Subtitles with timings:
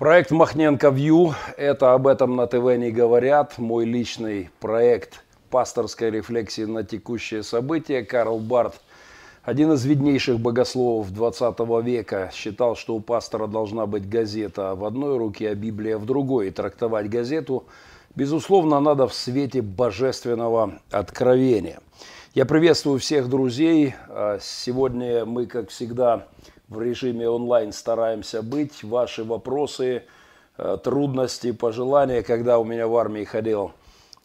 [0.00, 3.58] Проект Махненко Вью– это об этом на ТВ не говорят.
[3.58, 8.02] Мой личный проект пасторской рефлексии на текущие события.
[8.02, 8.80] Карл Барт,
[9.42, 15.18] один из виднейших богословов 20 века, считал, что у пастора должна быть газета в одной
[15.18, 16.48] руке, а Библия в другой.
[16.48, 17.64] И трактовать газету,
[18.14, 21.78] безусловно, надо в свете божественного откровения.
[22.32, 23.94] Я приветствую всех друзей.
[24.08, 26.26] А сегодня мы, как всегда,
[26.70, 28.82] в режиме онлайн стараемся быть.
[28.84, 30.04] Ваши вопросы,
[30.56, 32.22] э, трудности, пожелания.
[32.22, 33.72] Когда у меня в армии ходил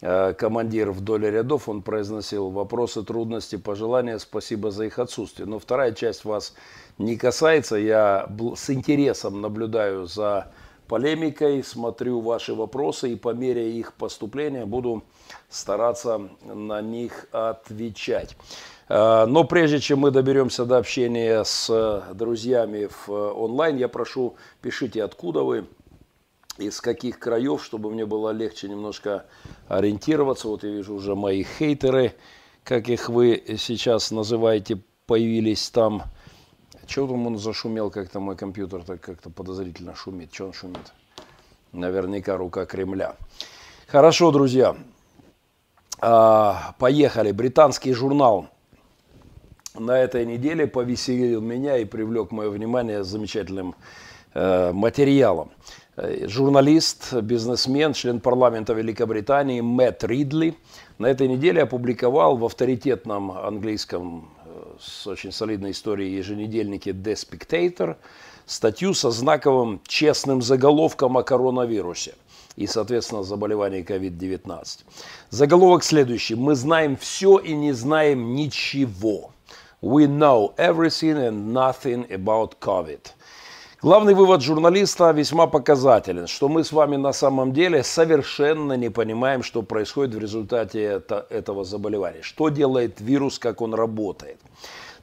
[0.01, 4.19] э, командир вдоль рядов, он произносил вопросы, трудности, пожелания.
[4.19, 5.47] Спасибо за их отсутствие.
[5.47, 6.53] Но вторая часть вас
[6.99, 7.77] не касается.
[7.77, 10.51] Я с интересом наблюдаю за
[10.87, 15.03] полемикой, смотрю ваши вопросы и по мере их поступления буду
[15.49, 18.37] стараться на них отвечать.
[18.87, 23.87] Э, но прежде чем мы доберемся до общения с э, друзьями в э, онлайн, я
[23.87, 25.65] прошу, пишите, откуда вы,
[26.57, 29.25] из каких краев, чтобы мне было легче немножко
[29.67, 30.47] ориентироваться.
[30.47, 32.13] Вот я вижу уже мои хейтеры,
[32.63, 36.03] как их вы сейчас называете, появились там.
[36.87, 40.31] Чего там он зашумел, как-то мой компьютер так как-то подозрительно шумит.
[40.31, 40.93] Что он шумит?
[41.71, 43.15] Наверняка рука Кремля.
[43.87, 44.77] Хорошо, друзья.
[45.99, 47.31] А, поехали.
[47.31, 48.49] Британский журнал
[49.79, 53.75] на этой неделе повеселил меня и привлек мое внимание замечательным
[54.33, 55.51] э, материалом.
[55.97, 60.55] Э, журналист, бизнесмен, член парламента Великобритании Мэтт Ридли
[60.97, 67.95] на этой неделе опубликовал в авторитетном английском э, с очень солидной историей еженедельнике The Spectator
[68.45, 72.15] статью со знаковым честным заголовком о коронавирусе
[72.55, 74.79] и, соответственно, заболевании COVID-19.
[75.29, 76.35] Заголовок следующий.
[76.35, 79.31] Мы знаем все и не знаем ничего.
[79.85, 83.11] We know everything and nothing about COVID.
[83.83, 89.43] Главный вывод журналиста весьма показателен, что мы с вами на самом деле совершенно не понимаем,
[89.43, 92.23] что происходит в результате это, этого заболевания.
[92.23, 94.39] Что делает вирус, как он работает.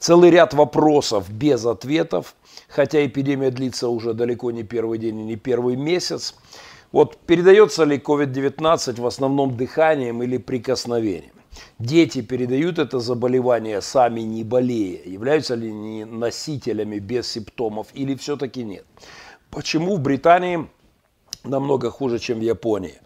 [0.01, 2.35] Целый ряд вопросов без ответов,
[2.67, 6.35] хотя эпидемия длится уже далеко не первый день и не первый месяц.
[6.91, 11.42] Вот передается ли COVID-19 в основном дыханием или прикосновением?
[11.79, 15.01] Дети передают это заболевание сами не болея.
[15.05, 18.87] Являются ли они носителями без симптомов или все-таки нет?
[19.51, 20.69] Почему в Британии
[21.45, 23.01] намного хуже, чем в Японии?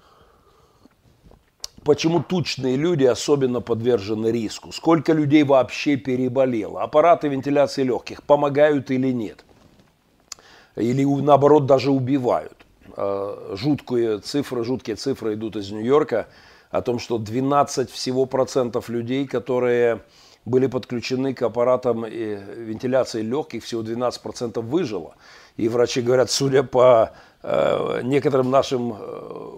[1.84, 4.72] Почему тучные люди особенно подвержены риску?
[4.72, 6.82] Сколько людей вообще переболело?
[6.82, 9.44] Аппараты вентиляции легких помогают или нет?
[10.74, 12.66] Или наоборот даже убивают?
[12.96, 16.28] А, жуткие цифры, жуткие цифры идут из Нью-Йорка–
[16.76, 20.00] о том, что 12 всего процентов людей, которые
[20.44, 25.16] были подключены к аппаратам вентиляции легких, всего 12 процентов выжило.
[25.56, 27.10] И врачи говорят, судя по
[27.42, 29.56] э, некоторым нашим э,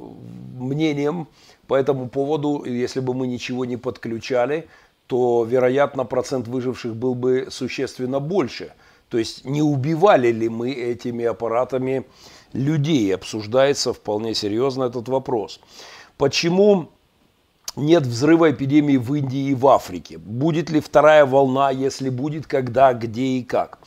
[0.59, 1.29] мнениям
[1.67, 4.69] по этому поводу, если бы мы ничего не подключали,
[5.07, 8.73] то, вероятно, процент выживших был бы существенно больше.
[9.09, 12.07] То есть не убивали ли мы этими аппаратами
[12.53, 13.15] людей?
[13.15, 15.61] Обсуждается вполне серьезно этот вопрос.
[16.17, 16.91] Почему
[17.79, 20.19] нет взрыва эпидемии в Индии и в Африке.
[20.19, 23.79] Будет ли вторая волна, если будет, когда, где и как.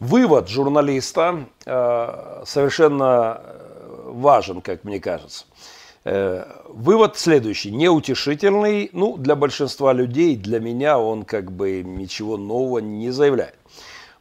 [0.00, 5.46] Вывод журналиста э, совершенно э, важен, как мне кажется.
[6.04, 12.80] Э, вывод следующий, неутешительный, ну, для большинства людей, для меня он как бы ничего нового
[12.80, 13.54] не заявляет.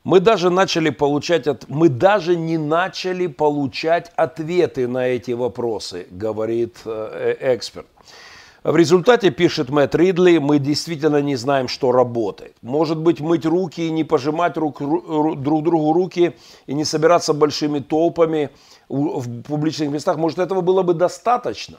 [0.05, 6.77] Мы даже начали получать, от, мы даже не начали получать ответы на эти вопросы, говорит
[6.85, 7.87] эксперт.
[8.65, 12.55] В результате, пишет Мэтт Ридли, мы действительно не знаем, что работает.
[12.63, 17.35] Может быть, мыть руки и не пожимать рук, ру, друг другу руки и не собираться
[17.35, 18.49] большими толпами
[18.89, 21.77] в публичных местах, может, этого было бы достаточно.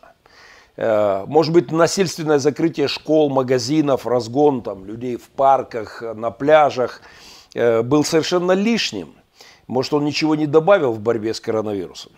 [0.76, 7.02] Э, может быть, насильственное закрытие школ, магазинов, разгон там, людей в парках, на пляжах
[7.54, 9.08] э, был совершенно лишним.
[9.66, 12.12] Может, он ничего не добавил в борьбе с коронавирусом.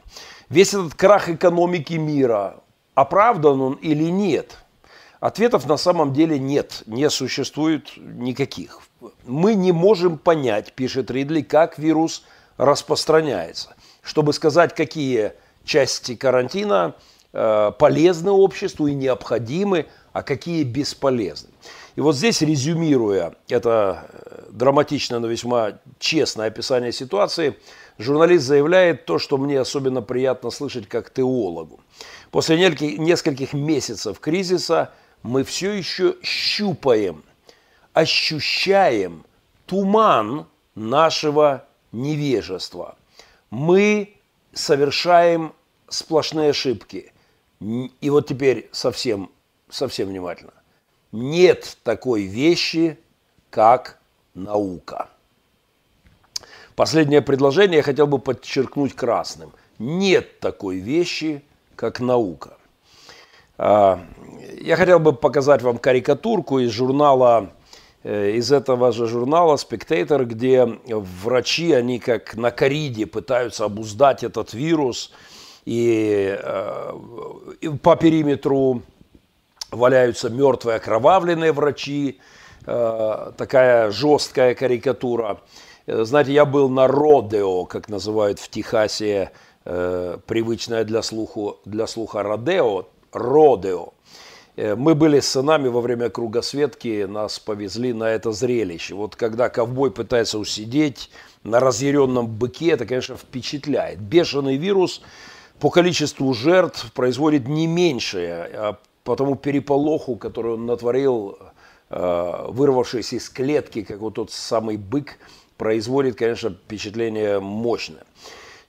[0.50, 2.60] Весь этот крах экономики мира,
[3.00, 4.56] оправдан он или нет?
[5.20, 8.80] Ответов на самом деле нет, не существует никаких.
[9.24, 12.24] Мы не можем понять, пишет Ридли, как вирус
[12.56, 13.76] распространяется.
[14.02, 15.32] Чтобы сказать, какие
[15.64, 16.94] части карантина
[17.32, 21.50] э, полезны обществу и необходимы, а какие бесполезны.
[21.94, 27.56] И вот здесь, резюмируя это э, драматичное, но весьма честное описание ситуации,
[27.98, 31.80] журналист заявляет то, что мне особенно приятно слышать как теологу.
[32.30, 34.92] После нескольких месяцев кризиса
[35.22, 37.24] мы все еще щупаем,
[37.92, 39.24] ощущаем
[39.66, 42.96] туман нашего невежества.
[43.50, 44.14] Мы
[44.52, 45.54] совершаем
[45.88, 47.12] сплошные ошибки.
[47.60, 49.30] И вот теперь совсем,
[49.68, 50.52] совсем внимательно.
[51.10, 52.98] Нет такой вещи,
[53.50, 53.98] как
[54.34, 55.08] наука.
[56.76, 59.52] Последнее предложение я хотел бы подчеркнуть красным.
[59.78, 61.42] Нет такой вещи,
[61.78, 62.58] как наука.
[63.56, 64.00] А,
[64.60, 67.50] я хотел бы показать вам карикатурку из журнала,
[68.02, 70.66] э, из этого же журнала Spectator, где
[71.24, 75.12] врачи, они как на кориде пытаются обуздать этот вирус,
[75.64, 76.92] и, э,
[77.60, 78.82] и по периметру
[79.70, 82.18] валяются мертвые окровавленные врачи,
[82.66, 85.38] э, такая жесткая карикатура.
[85.86, 89.30] Знаете, я был на Родео, как называют в Техасе,
[90.26, 93.92] привычное для, слуху, для слуха Родео, Родео.
[94.58, 98.94] Э, мы были с сынами во время кругосветки, нас повезли на это зрелище.
[98.94, 101.10] Вот когда ковбой пытается усидеть
[101.44, 104.00] на разъяренном быке, это, конечно, впечатляет.
[104.00, 105.00] Бешеный вирус
[105.60, 111.38] по количеству жертв производит не меньшее, а по тому переполоху, который он натворил,
[111.90, 115.18] э, вырвавшись из клетки, как вот тот самый бык,
[115.56, 118.02] производит, конечно, впечатление мощное.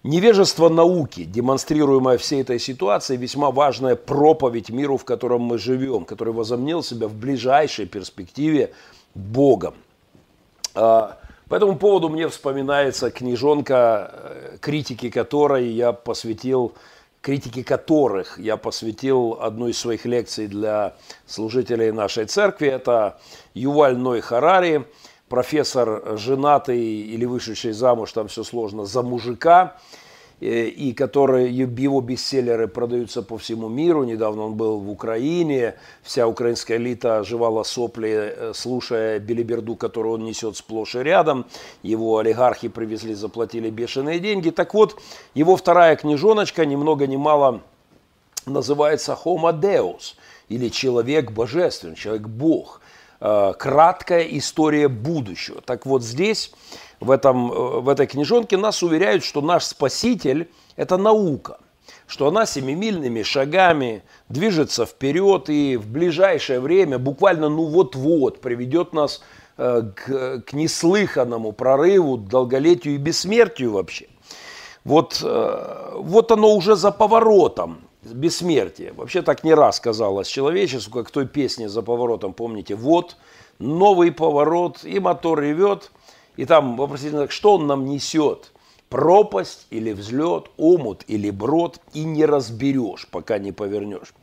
[0.04, 6.34] Невежество науки, демонстрируемое всей этой ситуацией, весьма важная проповедь миру, в котором мы живем, который
[6.34, 8.72] возомнил себя в ближайшей перспективе
[9.13, 9.74] Богом.
[10.74, 11.18] А,
[11.50, 16.75] по этому поводу мне вспоминается книжонка, э, критики которой я посвятил,
[17.19, 20.94] критики которых я посвятил одну из своих лекций для
[21.28, 22.69] служителей нашей церкви.
[22.69, 23.19] Это
[23.54, 24.86] Юваль Ной Харари–
[25.30, 29.78] профессор женатый или вышедший замуж, там все сложно, за мужика,
[30.42, 34.04] э, и которые его бестселлеры продаются по всему миру.
[34.04, 40.26] Недавно он был в Украине, вся украинская элита жевала сопли, э, слушая белиберду, которую он
[40.26, 41.46] несет сплошь и рядом.
[41.84, 44.50] Его олигархи привезли, заплатили бешеные деньги.
[44.50, 45.00] Так вот,
[45.36, 47.62] его вторая книжоночка, ни много ни мало,
[48.46, 50.16] называется «Homo Deus»
[50.50, 52.81] или «Человек божественный», «Человек-бог».
[52.81, 52.89] Э,
[53.19, 55.62] краткая история будущего.
[55.62, 56.51] Так вот здесь,
[57.00, 61.57] в, этом, э, в этой книжонке, нас уверяют, что наш Спаситель– это наука,
[62.07, 69.21] что она семимильными шагами движется вперед и в ближайшее время, буквально ну вот-вот, приведет нас
[69.57, 74.07] э, к, к неслыханному прорыву, долголетию и бессмертию вообще.
[74.86, 78.94] Вот, вот оно уже за поворотом бессмертие.
[78.94, 83.18] Вообще так не раз казалось человечеству, как в той песне за поворотом, помните, вот
[83.60, 85.92] новый поворот, и мотор ревет,
[86.38, 88.51] и там вопросительно, что он нам несет?
[88.88, 94.13] Пропасть или взлет, омут или брод, и не разберешь, пока не повернешь.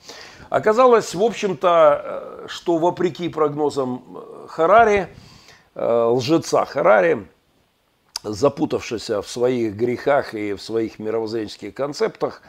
[0.49, 5.08] Оказалось, в общем-то, э, что вопреки прогнозам э, Харари,
[5.75, 7.29] э, лжеца Харари,
[8.25, 12.43] запутавшийся в своих грехах и в своих мировоззренческих концептах,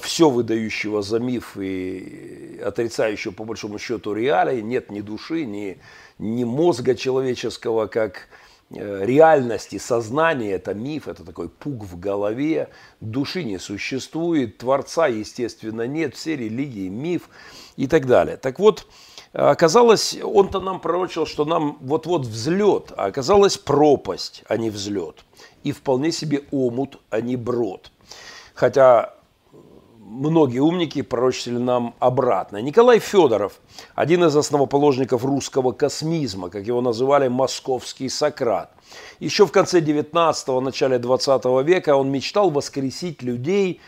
[0.00, 5.78] все выдающего за миф и отрицающего по большому счету реалии, нет ни души, ни,
[6.18, 8.26] ни мозга человеческого, как
[8.70, 12.70] э, реальности, сознания, это миф, это такой пук в голове,
[13.00, 17.28] души не существует, Творца, естественно, нет, все религии, миф
[17.76, 18.38] и так далее.
[18.38, 18.88] Так вот,
[19.32, 25.24] оказалось, он-то нам пророчил, что нам вот-вот взлет, а оказалось пропасть, а не взлет.
[25.62, 27.92] И вполне себе омут, а не брод.
[28.54, 29.14] Хотя
[30.10, 32.60] многие умники пророчили нам обратно.
[32.60, 33.60] Николай Федоров,
[33.94, 38.72] один из основоположников русского космизма, как его называли московский Сократ.
[39.20, 43.80] Еще в конце 19-го, начале 20 века он мечтал воскресить людей,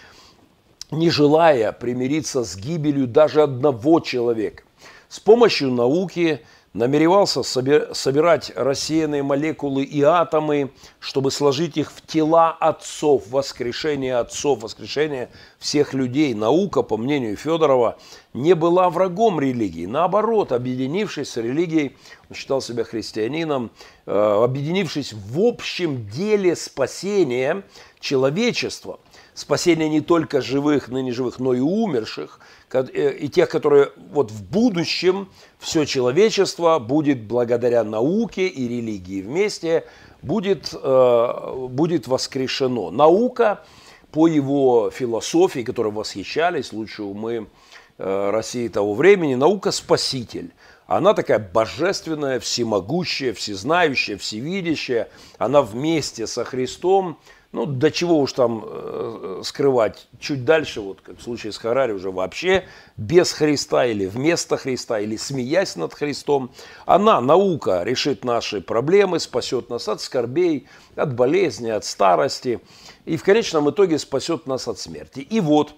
[0.91, 4.63] не желая примириться с гибелью даже одного человека.
[5.09, 6.41] С помощью науки
[6.75, 15.29] намеревался собирать рассеянные молекулы и атомы, чтобы сложить их в тела отцов, воскрешение отцов, воскрешение
[15.59, 16.35] всех людей.
[16.35, 17.99] Наука, по мнению Федорова,
[18.33, 19.85] не была врагом религии.
[19.85, 21.97] Наоборот, объединившись с религией,
[22.31, 23.71] он считал себя христианином,
[24.07, 27.65] э, объединившись в общем деле спасения
[28.01, 28.99] человечества,
[29.35, 32.41] спасения не только живых, ныне живых, но и умерших–
[32.75, 39.85] и тех, которые вот в будущем все человечество будет благодаря науке и религии вместе
[40.23, 42.91] будет, э, будет воскрешено.
[42.91, 43.65] Наука
[44.11, 47.49] по его философии, которой восхищались лучшие умы
[47.99, 50.53] э, России того времени, наука спаситель.
[50.87, 55.09] Она такая божественная, всемогущая, всезнающая, всевидящая.
[55.39, 57.19] Она вместе со Христом
[57.53, 61.93] ну, до чего уж там э, скрывать, чуть дальше, вот как в случае с Харари,
[61.93, 62.65] уже вообще
[62.97, 66.51] без Христа или вместо Христа, или смеясь над Христом.
[66.87, 70.67] Она, наука, решит наши проблемы, спасет нас от скорбей,
[70.97, 72.59] от болезни, от старости,
[73.05, 75.21] и в конечном итоге спасет нас от смерти.
[75.21, 75.75] И вот,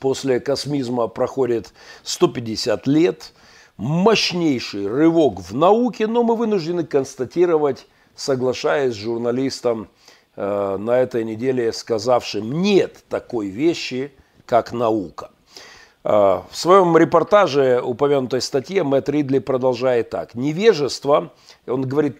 [0.00, 1.72] после космизма проходит
[2.02, 3.32] 150 лет,
[3.78, 9.88] мощнейший рывок в науке, но мы вынуждены констатировать, соглашаясь с журналистом,
[10.36, 14.12] Э, на этой неделе сказавшим «нет такой вещи,
[14.46, 15.30] как наука».
[16.02, 20.34] Э, в своем репортаже, упомянутой статье, Мэтт Ридли продолжает так.
[20.34, 21.32] Невежество,
[21.66, 22.18] он говорит,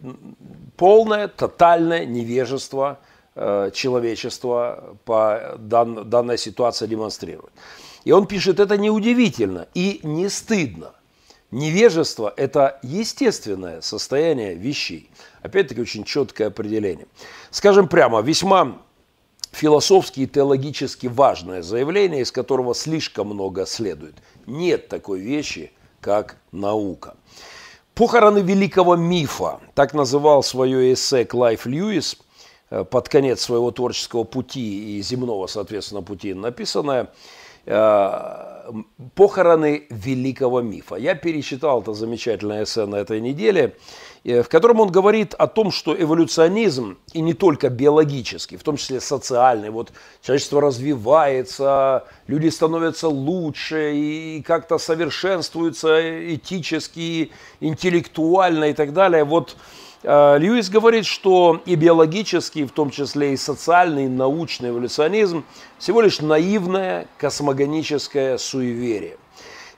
[0.76, 3.00] полное, тотальное невежество
[3.34, 7.52] э, человечества по дан, данной ситуации демонстрирует.
[8.04, 10.92] И он пишет, это неудивительно и не стыдно.
[11.50, 15.08] Невежество– это естественное состояние вещей.
[15.42, 17.06] Опять-таки очень четкое определение.
[17.54, 18.78] Скажем прямо, весьма
[19.52, 24.16] философски и теологически важное заявление, из которого слишком много следует.
[24.44, 25.70] Нет такой вещи,
[26.00, 27.14] как наука.
[27.94, 32.16] Похороны великого мифа, так называл свое эссе Клайв Льюис
[32.70, 37.12] э, под конец своего творческого пути и земного, соответственно, пути, написанное
[37.66, 38.53] э,
[39.14, 40.96] «Похороны великого мифа».
[40.96, 43.76] Я перечитал это замечательное эссе на этой неделе–
[44.24, 48.76] Э, в котором он говорит о том, что эволюционизм, и не только биологический, в том
[48.76, 49.92] числе социальный, вот
[50.22, 59.24] человечество развивается, люди становятся лучше и как-то совершенствуются этически, интеллектуально и так далее.
[59.24, 65.44] Вот э, Льюис говорит, что и биологический, в том числе и социальный, и научный эволюционизм
[65.78, 69.16] всего лишь наивное космогоническое суеверие.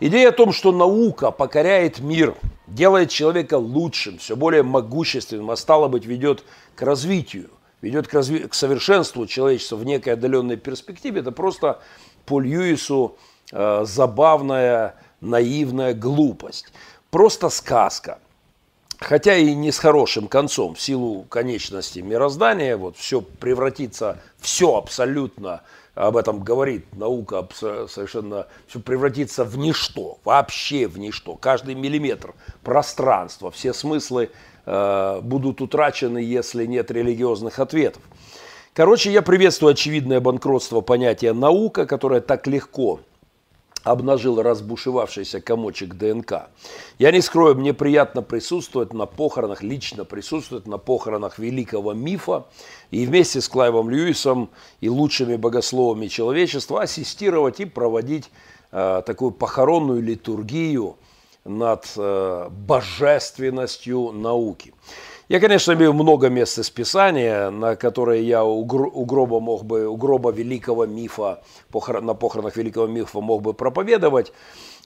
[0.00, 2.34] Идея о том, что наука покоряет мир,
[2.66, 6.42] делает человека лучшим, все более могущественным, а стало быть, ведет
[6.74, 7.48] к развитию,
[7.80, 8.40] ведет к, разви...
[8.40, 11.80] к совершенству человечества в некой отдаленной перспективе, это просто
[12.26, 13.16] по Льюису
[13.52, 16.72] э, забавная, наивная глупость.
[17.10, 18.18] Просто сказка.
[18.98, 25.62] Хотя и не с хорошим концом, в силу конечности мироздания, вот все превратится, все абсолютно
[25.94, 31.34] об этом говорит наука, совершенно все превратится в ничто, вообще в ничто.
[31.36, 34.30] Каждый миллиметр пространства, все смыслы
[34.64, 38.02] э, будут утрачены, если нет религиозных ответов.
[38.72, 43.00] Короче, я приветствую очевидное банкротство понятия наука, которое так легко
[43.86, 46.48] обнажил разбушевавшийся комочек ДНК.
[46.98, 52.46] Я не скрою, мне приятно присутствовать на похоронах, лично присутствовать на похоронах великого мифа
[52.90, 54.50] и вместе с Клайвом Льюисом
[54.80, 58.28] и лучшими богословами человечества ассистировать и проводить
[58.72, 60.96] э, такую похоронную литургию
[61.44, 64.74] над э, божественностью науки.
[65.28, 69.96] Я, конечно, имею много мест из Писания, на которые я у, гроба мог бы, у
[69.96, 71.42] гроба великого мифа,
[71.72, 74.32] на похоронах великого мифа мог бы проповедовать.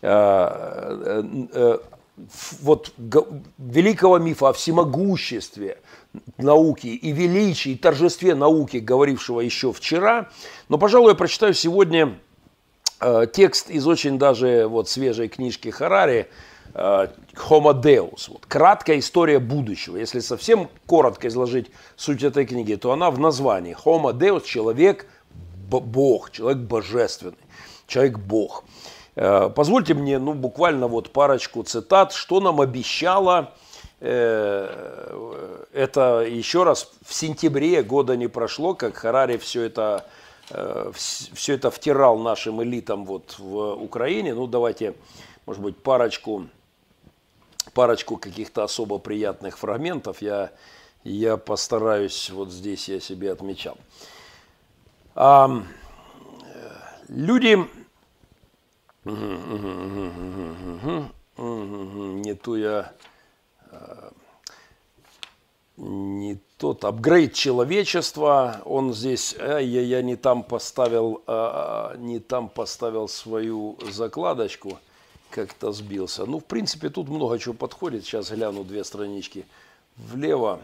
[0.00, 1.78] Э, э, э,
[2.62, 2.94] вот
[3.58, 5.76] великого мифа о всемогуществе
[6.38, 10.30] науки и величии, и торжестве науки, говорившего еще вчера.
[10.70, 12.18] Но, пожалуй, я прочитаю сегодня
[13.32, 16.28] текст из очень даже вот свежей книжки Харари–
[16.72, 18.28] Homo Deus.
[18.28, 19.96] Вот, краткая история будущего.
[19.96, 23.76] Если совсем коротко изложить суть этой книги, то она в названии.
[23.84, 25.06] Homo Deus– человек,
[25.68, 27.36] Бог, человек божественный,
[27.86, 28.64] человек Бог.
[29.16, 33.52] Э, позвольте мне ну, буквально вот парочку цитат, что нам обещало
[34.00, 40.06] э, это еще раз в сентябре года не прошло, как Харари все это,
[41.32, 44.34] все это втирал нашим элитам вот в Украине.
[44.34, 44.94] Ну, давайте,
[45.46, 46.46] может быть, парочку
[47.80, 50.50] парочку каких-то особо приятных фрагментов я,
[51.02, 53.78] я постараюсь, вот здесь я себе отмечал.
[55.14, 55.62] А,
[57.08, 57.56] люди...
[61.38, 62.92] Не ту я...
[65.78, 72.50] Не тот апгрейд человечества, он здесь, э, я, я не там поставил, э, не там
[72.50, 74.78] поставил свою закладочку–
[75.30, 76.26] как-то сбился.
[76.26, 78.04] Ну, в принципе, тут много чего подходит.
[78.04, 79.46] Сейчас гляну две странички
[79.96, 80.60] влево.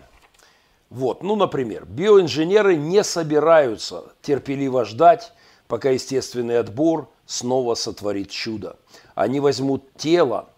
[0.91, 5.33] Вот, ну, например, биоинженеры не собираются терпеливо ждать,
[5.67, 8.77] пока естественный отбор снова сотворит чудо.
[9.15, 10.49] Они возьмут тело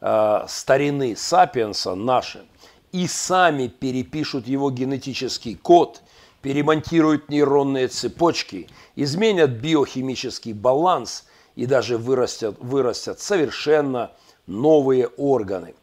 [0.00, 2.46] э, старины сапиенса наше
[2.92, 6.00] и сами перепишут его генетический код,
[6.40, 11.24] перемонтируют нейронные цепочки, изменят биохимический баланс–
[11.56, 14.12] и даже вырастят, вырастят совершенно
[14.46, 15.74] новые органы.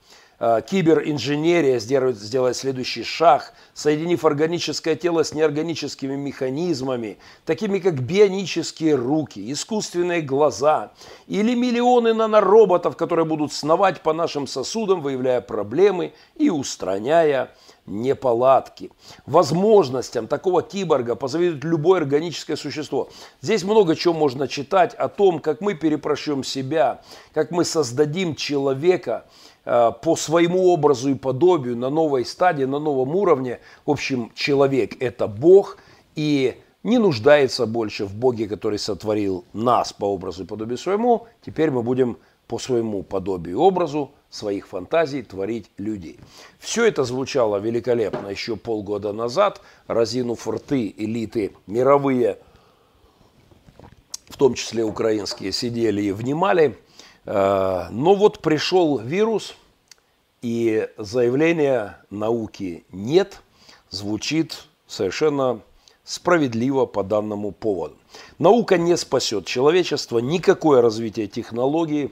[0.43, 8.95] А, киберинженерия сделает, сделает следующий шаг, соединив органическое тело с неорганическими механизмами, такими как бионические
[8.95, 10.93] руки, искусственные глаза
[11.27, 17.51] или миллионы нанороботов, которые будут сновать по нашим сосудам, выявляя проблемы и устраняя
[17.91, 18.89] неполадки.
[19.25, 23.09] Возможностям такого киборга позавидует любое органическое существо.
[23.41, 27.01] Здесь много чего можно читать о том, как мы перепрошьем себя,
[27.33, 29.25] как мы создадим человека
[29.65, 33.59] э, по своему образу и подобию на новой стадии, на новом уровне.
[33.85, 35.77] В общем, человек– это Бог,
[36.15, 41.27] и не нуждается больше в Боге, который сотворил нас по образу и подобию своему.
[41.45, 42.17] Теперь мы будем
[42.51, 46.19] по своему подобию и образу своих фантазий творить людей.
[46.59, 52.39] Все это звучало великолепно еще полгода назад, разинув рты элиты мировые,
[54.27, 56.77] в том числе украинские, сидели и внимали.
[57.23, 59.55] Э, но вот пришел вирус,
[60.41, 63.41] и заявление науки «нет»
[63.91, 65.61] звучит совершенно
[66.03, 67.95] справедливо по данному поводу.
[68.39, 72.11] Наука не спасет человечество, никакое развитие технологий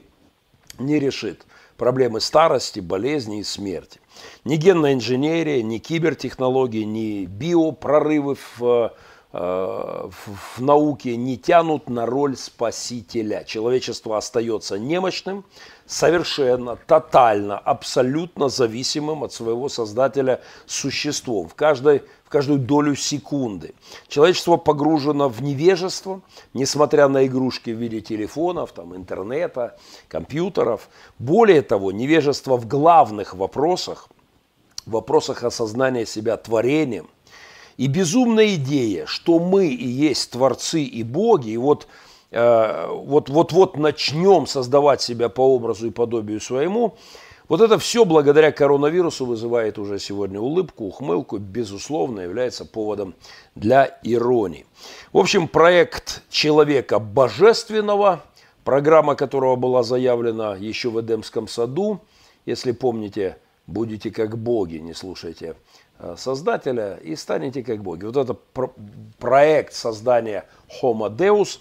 [0.80, 1.46] не решит
[1.78, 4.00] проблемы старости, болезни и смерти.
[4.44, 8.90] Ни генная инженерия, ни кибертехнологии, ни биопрорывы в, э,
[9.32, 10.12] в,
[10.56, 13.44] в науке не тянут на роль спасителя.
[13.44, 15.46] Человечество остается немощным,
[15.86, 21.48] совершенно, тотально, абсолютно зависимым от своего создателя существом.
[21.48, 23.74] В каждой в каждую долю секунды.
[24.08, 26.22] Человечество погружено в невежество,
[26.54, 30.90] несмотря на игрушки в виде телефонов, там, интернета, компьютеров.
[31.18, 34.10] Более того, невежество в главных вопросах,
[34.86, 37.10] вопросах осознания себя творением.
[37.80, 41.88] И безумная идея, что мы и есть творцы и боги, и вот
[42.32, 46.96] э, вот, вот, вот начнем создавать себя по образу и подобию своему–
[47.50, 53.16] вот это все благодаря коронавирусу вызывает уже сегодня улыбку, ухмылку, безусловно, является поводом
[53.56, 54.68] для иронии.
[55.12, 58.24] В общем, проект человека божественного,
[58.64, 62.02] программа которого была заявлена еще в Эдемском саду,
[62.46, 65.54] если помните, будете как боги, не слушайте э,
[66.18, 68.06] создателя и станете как боги.
[68.06, 68.36] Вот это
[69.18, 70.46] проект создания
[70.82, 71.60] Homo Deus,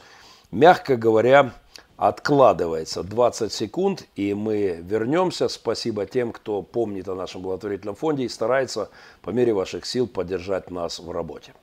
[0.51, 1.53] мягко говоря,
[1.97, 5.49] откладывается 20 секунд, и мы вернемся.
[5.49, 10.71] Спасибо тем, кто помнит о нашем благотворительном фонде и старается по мере ваших сил поддержать
[10.71, 11.55] нас в работе.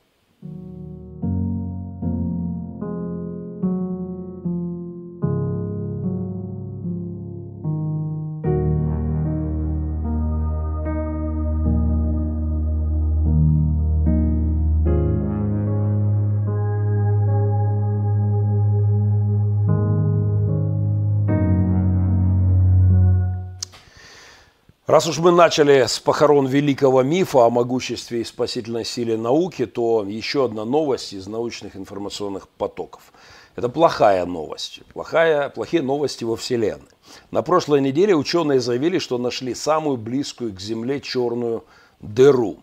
[24.95, 30.05] Раз уж мы начали с похорон великого мифа о могуществе и спасительной силе науки, то
[30.07, 33.11] еще одна новость из научных информационных потоков.
[33.57, 34.79] Это плохая новость.
[34.93, 36.87] Плохая, плохие новости во Вселенной.
[37.29, 41.65] На прошлой неделе ученые заявили, что нашли самую близкую к Земле черную
[41.99, 42.59] дыру.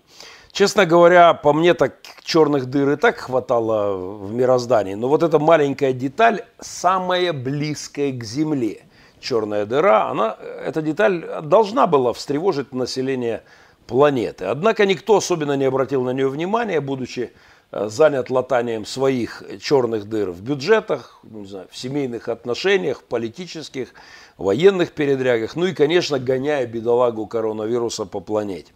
[0.53, 4.95] Честно говоря, по мне так черных дыр и так хватало в мироздании.
[4.95, 8.87] Но вот эта маленькая деталь самая близкая к Земле–
[9.23, 13.43] черная дыра, она, эта деталь должна была встревожить население
[13.87, 14.45] планеты.
[14.47, 17.33] Однако никто особенно не обратил на нее внимания, будучи
[17.71, 23.95] э, занят латанием своих черных дыр в бюджетах, не знаю, в семейных отношениях, политических,
[24.39, 28.73] военных передрягах, ну и, конечно, гоняя бедолагу коронавируса по планете.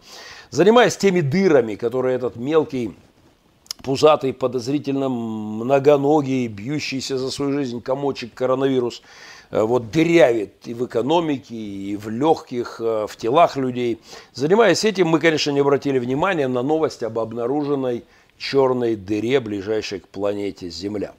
[0.50, 2.94] Занимаясь теми дырами, которые этот мелкий
[3.82, 9.02] пузатый, подозрительно многоногий, бьющийся за свою жизнь комочек коронавирус
[9.50, 14.00] вот дырявит и в экономике, и в легких, э, в телах людей.
[14.32, 18.04] Занимаясь этим, мы, конечно, не обратили внимания на новость об обнаруженной
[18.38, 21.12] черной дыре, ближайшей к планете Земля.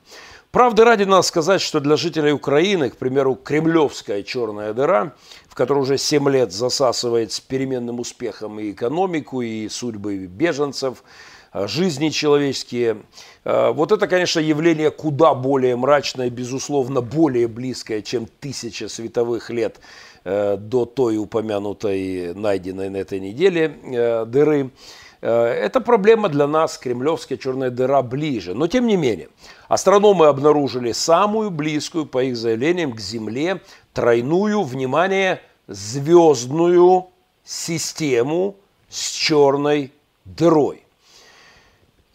[0.51, 5.13] Правда, ради надо сказать, что для жителей Украины, к примеру, кремлевская черная дыра,
[5.47, 11.03] в которой уже 7 лет засасывает с переменным успехом и экономику, и судьбы беженцев–
[11.57, 13.03] Э, жизни человеческие.
[13.47, 19.79] Э, вот это, конечно, явление куда более мрачное, безусловно, более близкое, чем тысяча световых лет
[20.25, 24.71] э, до той упомянутой, найденной на этой неделе дыры.
[25.19, 28.53] Эта проблема для нас, кремлевская черная дыра, ближе.
[28.53, 29.29] Но тем не менее,
[29.67, 33.61] астрономы обнаружили самую близкую, по их заявлениям, к Земле
[33.93, 37.07] тройную, внимание, звездную
[37.43, 38.57] систему
[38.89, 39.91] с черной
[40.23, 40.86] дырой.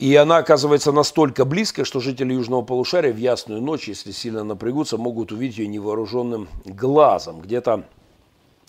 [0.03, 4.97] И она оказывается настолько близко, что жители Южного полушария в ясную ночь, если сильно напрягутся,
[4.97, 7.41] могут увидеть ее невооруженным глазом.
[7.41, 7.85] Где-то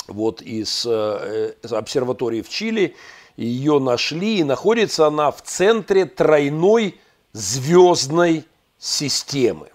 [0.07, 2.95] вот из, э, из обсерватории в Чили
[3.35, 6.99] ее нашли, и находится она в центре тройной
[7.31, 8.45] звездной
[8.77, 9.69] системы.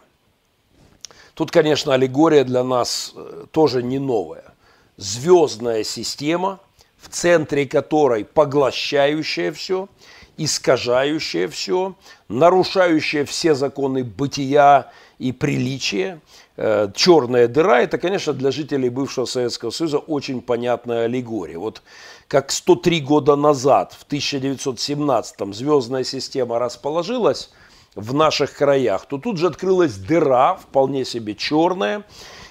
[1.35, 4.55] Тут, конечно, аллегория для нас э, тоже не новая.
[4.97, 6.61] Звездная система,
[6.99, 9.89] в центре которой поглощающая все–
[10.39, 11.95] искажающее все,
[12.29, 16.21] нарушающее все законы бытия и приличия.
[16.57, 21.59] Э, черная дыра– это, конечно, для жителей бывшего Советского Союза очень понятная аллегория.
[21.59, 21.83] Вот
[22.29, 27.51] как 103 года назад, в 1917-м, звездная система расположилась
[27.95, 32.05] в наших краях, то тут же открылась дыра, вполне себе черная,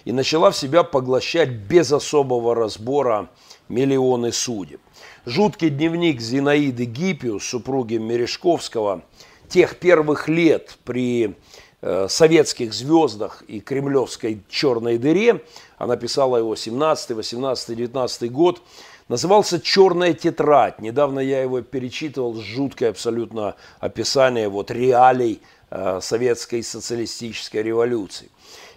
[0.03, 3.29] и начала в себя поглощать без особого разбора
[3.69, 4.81] миллионы судеб.
[5.27, 9.01] Жуткий дневник Зинаиды Гиппиус, супруги Мережковского,
[9.49, 11.35] тех первых лет при
[11.81, 15.43] э, советских звездах и кремлевской черной дыре,
[15.77, 18.61] она писала его 17, 18, 19 год,
[19.09, 20.79] назывался «Черная тетрадь».
[20.79, 28.29] Недавно я его перечитывал, жуткое абсолютно описание вот реалий э, советской социалистической революции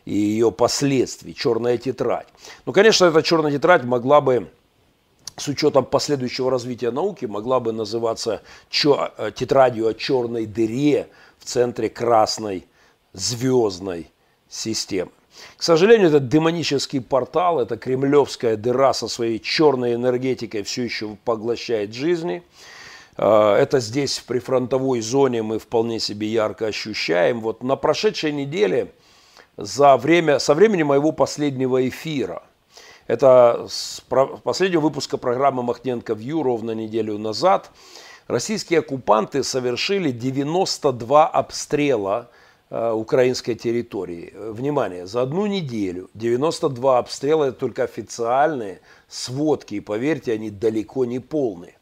[0.04, 2.26] и ее последствий, черная тетрадь.
[2.66, 4.50] Ну, конечно, эта черная тетрадь могла бы
[5.40, 11.88] с учетом последующего развития науки могла бы называться э, тетрадью о черной дыре в центре
[11.88, 12.66] красной
[13.14, 14.10] звездной
[14.50, 15.10] системы.
[15.56, 21.94] К сожалению, этот демонический портал, эта кремлевская дыра со своей черной энергетикой все еще поглощает
[21.94, 22.42] жизни.
[23.16, 27.40] Э, это здесь, в прифронтовой зоне, мы вполне себе ярко ощущаем.
[27.40, 28.92] Вот на прошедшей неделе,
[29.56, 32.42] за время, со времени моего последнего эфира–
[33.10, 34.00] это с
[34.44, 37.72] последнего выпуска программы Махненко Вью ровно неделю назад.
[38.28, 42.30] Российские оккупанты совершили 92 обстрела
[42.70, 44.32] э, украинской территории.
[44.36, 51.18] Внимание, за одну неделю 92 обстрела, это только официальные сводки, и поверьте, они далеко не
[51.18, 51.74] полные.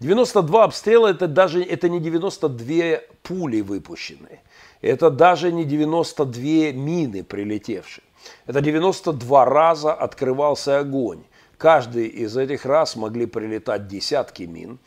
[0.00, 4.40] 92 обстрела это даже это не 92 пули выпущенные,
[4.80, 8.04] это даже не 92 мины прилетевшие.
[8.46, 11.24] Это 92 раза открывался огонь.
[11.58, 14.78] Каждый из этих раз могли прилетать десятки мин.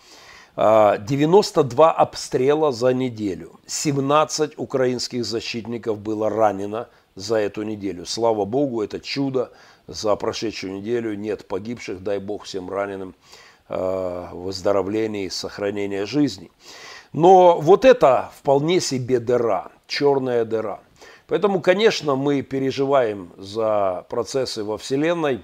[0.57, 3.59] 92 а, обстрела за неделю.
[3.65, 8.05] 17 украинских защитников было ранено за эту неделю.
[8.05, 9.51] Слава Богу, это чудо.
[9.87, 12.01] За прошедшую неделю нет погибших.
[12.01, 13.15] Дай Бог всем раненым
[13.67, 16.51] а, выздоровления и сохранения жизни.
[17.13, 20.79] Но вот это вполне себе дыра, черная дыра.
[21.27, 25.41] Поэтому, конечно, мы переживаем за процессы во Вселенной.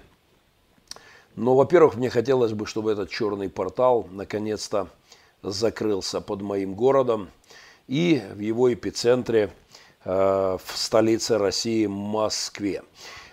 [1.36, 4.89] Но, во-первых, мне хотелось бы, чтобы этот черный портал наконец-то
[5.41, 7.30] закрылся под моим городом
[7.88, 9.52] и в его эпицентре
[10.06, 12.84] э, в столице России Москве.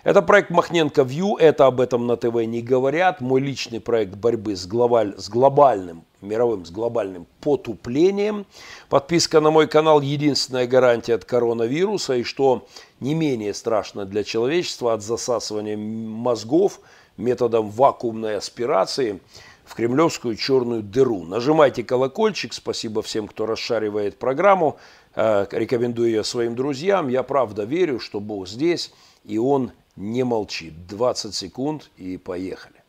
[0.03, 3.19] Это проект Махненко Вью, это об этом на ТВ не говорят.
[3.19, 8.45] Мой личный проект борьбы с, глобаль, с глобальным, мировым, с глобальным потуплением.
[8.87, 12.15] Подписка на мой канал– единственная гарантия от коронавируса.
[12.15, 12.65] И что
[13.01, 16.79] не менее страшно для человечества от засасывания мозгов
[17.17, 19.19] методом вакуумной аспирации
[19.65, 21.25] в кремлевскую черную дыру.
[21.25, 22.53] Нажимайте колокольчик.
[22.53, 24.77] Спасибо всем, кто расшаривает программу.
[25.15, 27.09] Э, рекомендую ее своим друзьям.
[27.09, 28.93] Я правда верю, что Бог здесь,
[29.25, 30.87] и Он не молчит.
[30.87, 32.81] 20 секунд и поехали.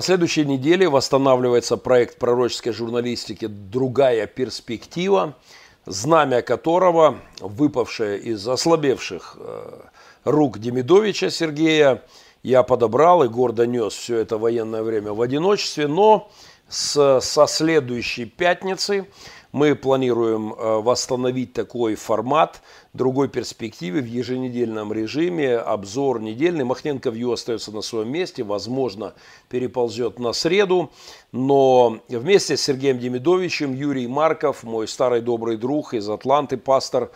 [0.00, 5.34] На следующей неделе восстанавливается проект пророческой журналистики «Другая перспектива»,
[5.84, 9.80] знамя которого, выпавшее из ослабевших э,
[10.24, 12.02] рук Демидовича Сергея,
[12.42, 16.30] я подобрал и гордо нес все это военное время в одиночестве, но
[16.70, 19.06] с, со следующей пятницы
[19.52, 25.56] мы планируем э, восстановить такой формат другой перспективе в еженедельном режиме.
[25.56, 26.64] Обзор недельный.
[26.64, 28.42] Махненко Вью остается на своем месте.
[28.42, 29.14] Возможно,
[29.48, 30.90] переползет на среду.
[31.32, 37.10] Но вместе с Сергеем Демидовичем Юрий Марков, мой старый добрый друг из Атланты, пастор,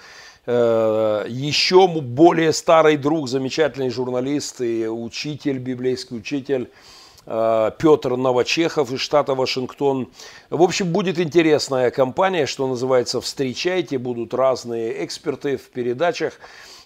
[0.46, 6.70] э, еще более старый друг, замечательный журналист и учитель, библейский учитель
[7.24, 10.08] Петр Новочехов из штата Вашингтон.
[10.50, 16.34] В общем, будет интересная компания, что называется, встречайте, будут разные эксперты в передачах.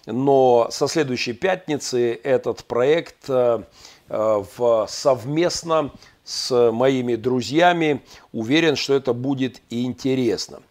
[0.05, 3.63] но со следующей пятницы этот проект э,
[4.07, 5.91] э, в, совместно
[6.23, 8.01] с моими друзьями.
[8.31, 10.61] Уверен, что это будет интересно.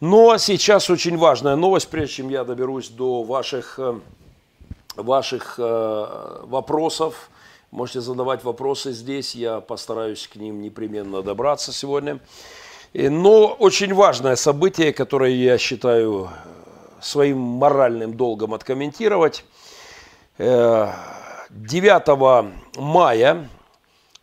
[0.00, 3.98] Но сейчас очень важная новость, прежде чем я доберусь до ваших, э,
[4.96, 7.29] ваших вопросов.
[7.70, 12.18] Можете задавать вопросы здесь, я постараюсь к ним непременно добраться сегодня.
[12.92, 16.30] Но очень важное событие, которое я считаю
[17.00, 19.44] своим моральным долгом откомментировать.
[20.36, 20.88] 9
[21.48, 23.48] э, мая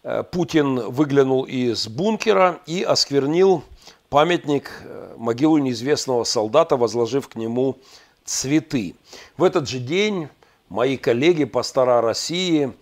[0.04, 3.64] э, Путин выглянул из бункера и осквернил
[4.10, 7.78] памятник э, могилу неизвестного солдата, возложив к нему
[8.26, 8.96] цветы.
[9.38, 10.28] В этот же день
[10.68, 12.74] мои коллеги пастора России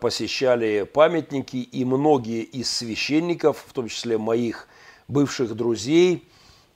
[0.00, 4.68] посещали памятники, и многие из священников, в том числе моих
[5.08, 6.26] бывших друзей,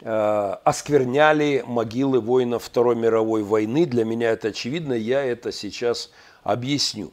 [0.03, 3.85] Э, оскверняли могилы воинов Второй мировой войны.
[3.85, 6.11] Для меня это очевидно, я это сейчас
[6.43, 7.13] объясню.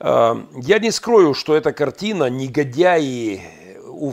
[0.00, 3.42] Э, я не скрою, что эта картина негодяи
[3.88, 4.12] у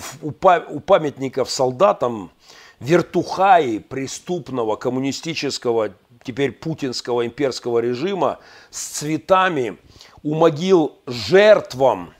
[0.81, 2.31] памятников солдатам,
[2.79, 5.93] вертухаи преступного коммунистического,
[6.25, 8.39] теперь путинского имперского режима
[8.71, 9.77] с цветами
[10.23, 12.13] у могил жертвам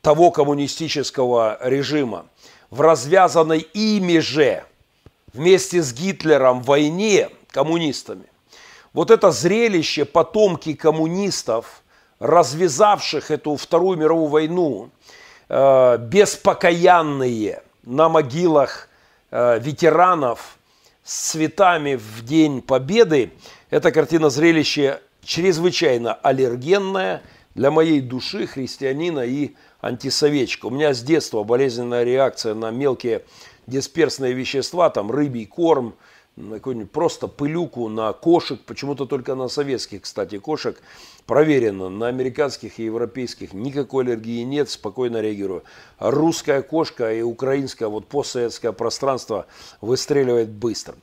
[0.00, 2.26] того коммунистического режима
[2.70, 4.64] в развязанной ими же
[5.32, 8.24] вместе с Гитлером войне коммунистами.
[8.92, 11.82] Вот это зрелище потомки коммунистов,
[12.20, 14.90] развязавших эту Вторую мировую войну,
[15.48, 18.88] э, беспокаянные на могилах
[19.30, 20.58] э, ветеранов
[21.04, 23.32] с цветами в День Победы,
[23.70, 27.22] эта картина зрелище чрезвычайно аллергенная
[27.54, 30.66] для моей души, христианина и антисоветчика.
[30.66, 33.24] У меня с детства болезненная реакция на мелкие
[33.66, 35.94] дисперсные вещества, там рыбий корм,
[36.36, 40.80] какую-нибудь просто пылюку на кошек, почему-то только на советских, кстати, кошек,
[41.26, 45.64] проверено, на американских и европейских никакой аллергии нет, спокойно реагирую.
[45.98, 49.46] Русская кошка и украинское, вот постсоветское пространство
[49.80, 50.94] выстреливает быстро.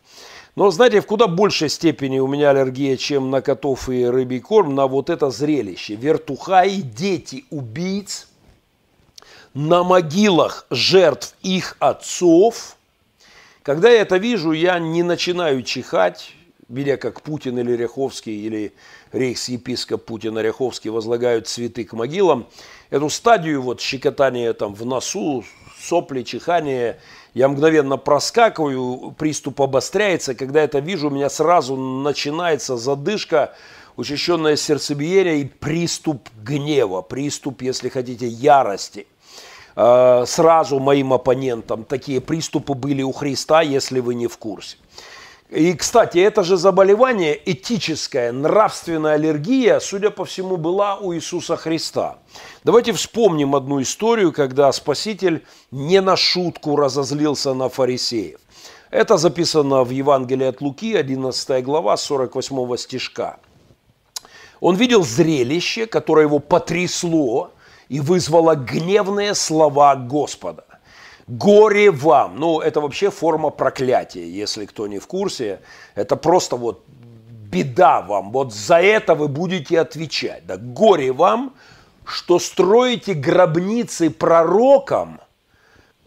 [0.56, 4.76] Но, знаете, в куда большей степени у меня аллергия, чем на котов и рыбий корм,
[4.76, 5.96] на вот это зрелище.
[5.96, 8.28] Вертухаи, дети убийц–
[9.54, 12.78] на могилах жертв их отцов.
[13.64, 16.34] Когда я это вижу, я не начинаю чихать,
[16.68, 18.74] видя, как Путин или Ряховский, или
[19.12, 22.48] рейхс-епископ Путин и Ряховский возлагают цветы к могилам.
[22.90, 25.44] Эту стадию вот щекотания там в носу,
[25.80, 27.00] сопли, чихание,
[27.34, 30.36] я мгновенно проскакиваю, приступ обостряется.
[30.36, 33.54] Когда это вижу, у меня сразу начинается задышка,
[33.96, 39.08] учащенное сердцебиение и приступ гнева, приступ, если хотите, ярости–
[39.82, 41.86] Э, сразу моим оппонентам.
[41.86, 44.76] Такие приступы были у Христа, если вы не в курсе.
[45.50, 52.20] И, кстати, это же заболевание, этическая, нравственная аллергия, судя по всему, была у Иисуса Христа.
[52.64, 58.40] Давайте вспомним одну историю, когда Спаситель не на шутку разозлился на фарисеев.
[58.92, 63.38] Это записано в Евангелии от Луки, 11 глава, 48 стишка.
[64.60, 67.52] Он видел зрелище, которое его потрясло,
[67.88, 70.64] и вызвала гневные слова Господа.
[71.30, 72.40] Горе вам.
[72.40, 75.60] Ну, это вообще форма проклятия, если кто не в курсе.
[75.94, 78.32] Это просто вот беда вам.
[78.32, 80.48] Вот за это вы будете отвечать.
[80.48, 81.54] Да, горе вам,
[82.04, 85.22] что строите гробницы пророкам,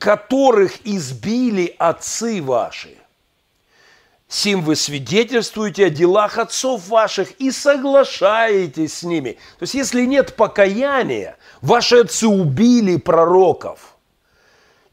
[0.01, 2.97] которых избили отцы ваши.
[4.27, 9.39] Сим вы свидетельствуете о делах отцов ваших и соглашаетесь с ними.
[9.61, 13.92] То есть, если нет покаяния, ваши отцы убили пророков,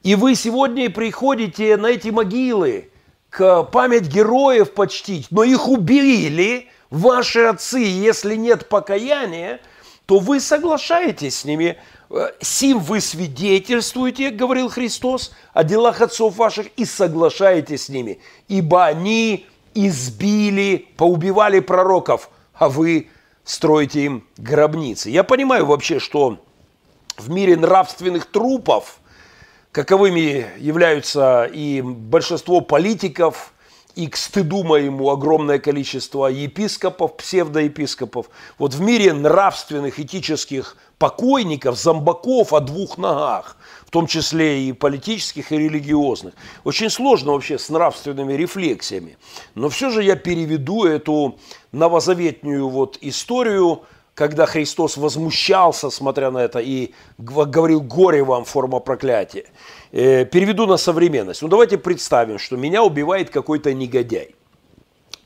[0.04, 2.90] и вы сегодня приходите на эти могилы
[3.30, 9.60] к память героев почтить, но их убили ваши отцы, если нет покаяния,
[10.06, 11.78] то вы соглашаетесь с ними,
[12.10, 18.86] Э, сим вы свидетельствуете, говорил Христос, о делах отцов ваших и соглашаетесь с ними, ибо
[18.86, 23.10] они избили, поубивали пророков, а вы
[23.44, 25.10] строите им гробницы.
[25.12, 26.40] Я понимаю вообще, что
[27.18, 28.98] в мире нравственных трупов,
[29.72, 33.54] каковыми являются и большинство политиков–
[34.00, 38.30] и к стыду моему огромное количество епископов, псевдоепископов.
[38.58, 45.52] Вот в мире нравственных, этических покойников, зомбаков о двух ногах, в том числе и политических,
[45.52, 46.34] и религиозных.
[46.64, 49.18] Очень сложно вообще с нравственными рефлексиями.
[49.56, 51.38] Но все же я переведу эту
[51.74, 59.46] новозаветную вот историю, когда Христос возмущался, смотря на это, и говорил «горе вам, форма проклятия».
[59.92, 61.42] Э, переведу на современность.
[61.42, 64.36] Ну давайте представим, что меня убивает какой-то негодяй.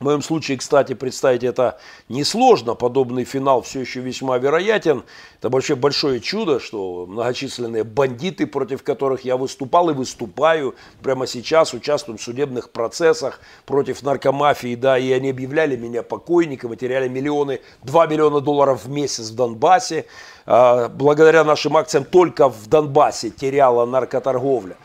[0.03, 2.75] В моем случае, кстати, представить это несложно.
[2.75, 5.03] Подобный финал все еще весьма вероятен.
[5.39, 11.73] Это вообще большое чудо, что многочисленные бандиты, против которых я выступал и выступаю прямо сейчас,
[11.73, 17.61] участвуют в судебных процессах против наркомафии, да, и они объявляли меня покойником и теряли миллионы,
[17.83, 20.05] 2 миллиона долларов в месяц в Донбассе.
[20.45, 24.75] А, благодаря нашим акциям только в Донбассе теряла наркоторговля.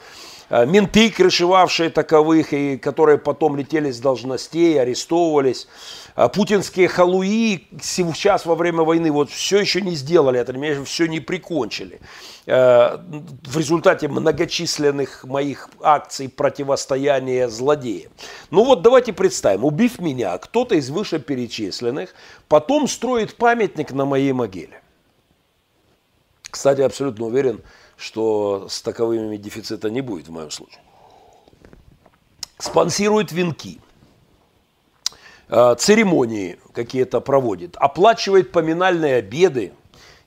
[0.51, 5.69] Э, менты, крышевавшие таковых, и которые потом летели с должностей, арестовывались.
[6.17, 11.21] Э, путинские халуи сейчас во время войны вот все еще не сделали это, все не
[11.21, 12.01] прикончили.
[12.47, 12.97] Э,
[13.45, 18.11] в результате многочисленных моих акций противостояния злодеям.
[18.51, 22.15] Ну вот давайте представим, убив меня, кто-то из вышеперечисленных
[22.49, 24.81] потом строит памятник на моей могиле.
[26.51, 27.61] Кстати, абсолютно уверен,
[27.99, 30.81] что с таковыми дефицита не будет в моем случае.
[32.59, 33.81] Спонсирует венки,
[35.49, 39.73] э, церемонии какие-то проводит, оплачивает поминальные обеды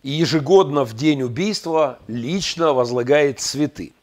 [0.04, 3.94] и ежегодно в день убийства лично возлагает цветы.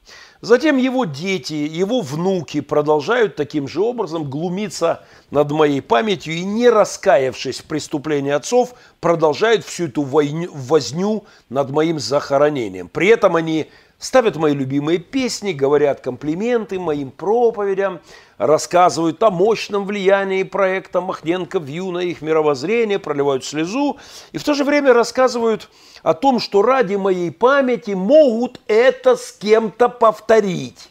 [0.40, 6.70] Затем его дети, его внуки продолжают таким же образом глумиться над моей памятью и, не
[6.70, 12.88] раскаявшись в преступлении отцов, продолжают всю эту возню над моим захоронением.
[12.88, 18.00] При этом они ставят мои любимые песни, говорят комплименты моим проповедям,
[18.38, 23.98] рассказывают о мощном влиянии проекта Махненко Вью на их мировоззрение, проливают слезу,
[24.32, 25.68] и в то же время рассказывают
[26.02, 30.90] о том, что ради моей памяти могут это с кем-то повторить,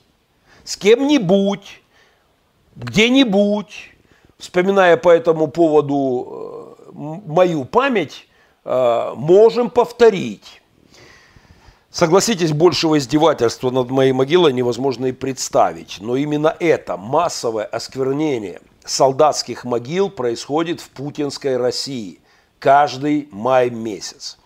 [0.66, 1.82] с кем-нибудь,
[2.76, 3.92] где-нибудь,
[4.38, 8.28] вспоминая по этому поводу э, мою память,
[8.66, 10.62] э, можем повторить.
[11.98, 15.98] Согласитесь, большего издевательства над моей могилой невозможно и представить.
[16.00, 22.20] Но именно это массовое осквернение солдатских могил происходит в путинской России
[22.60, 24.38] каждый май месяц.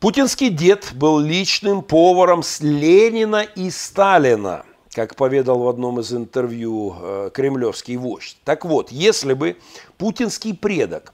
[0.00, 6.96] Путинский дед был личным поваром с Ленина и Сталина, как поведал в одном из интервью
[7.00, 8.38] э, кремлевский вождь.
[8.42, 9.56] Так вот, если бы
[9.98, 11.12] путинский предок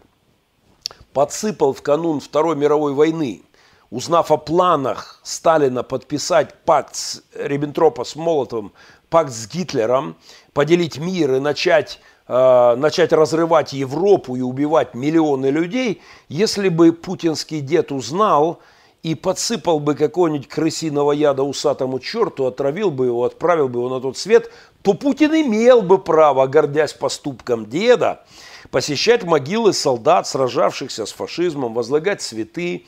[1.13, 3.43] подсыпал в канун Второй мировой войны
[3.93, 8.73] узнав о планах Сталина подписать пакт с Риббентропа с Молотовым,
[9.11, 10.17] пакт с Гитлером,
[10.55, 16.01] поделить мир и начать, э, начать разрывать Европу и убивать миллионы людей,
[16.31, 18.61] если бы путинский дед узнал
[19.03, 24.01] и подсыпал бы какого-нибудь крысиного яда усатому черту, отравил бы его, отправил бы его на
[24.01, 24.51] тот свет,
[24.81, 28.25] то Путин имел бы право, гордясь поступком деда,
[28.71, 32.87] посещать могилы солдат, сражавшихся с фашизмом, возлагать цветы,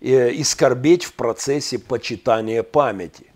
[0.00, 3.26] и скорбеть в процессе почитания памяти.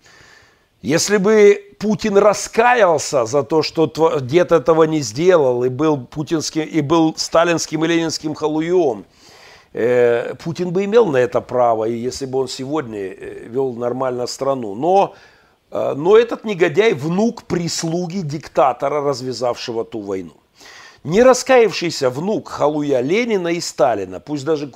[0.83, 3.87] Если бы Путин раскаялся за то, что
[4.21, 9.05] дед этого не сделал, и был, путинским, и был сталинским и ленинским халуем,
[9.75, 14.27] э, Путин бы имел на это право, и если бы он сегодня э, вел нормально
[14.27, 14.75] страну.
[14.75, 15.15] Но,
[15.71, 20.33] но этот негодяй внук прислуги диктатора, развязавшего ту войну.
[21.05, 24.71] Не раскаявшийся внук халуя Ленина и Сталина, пусть даже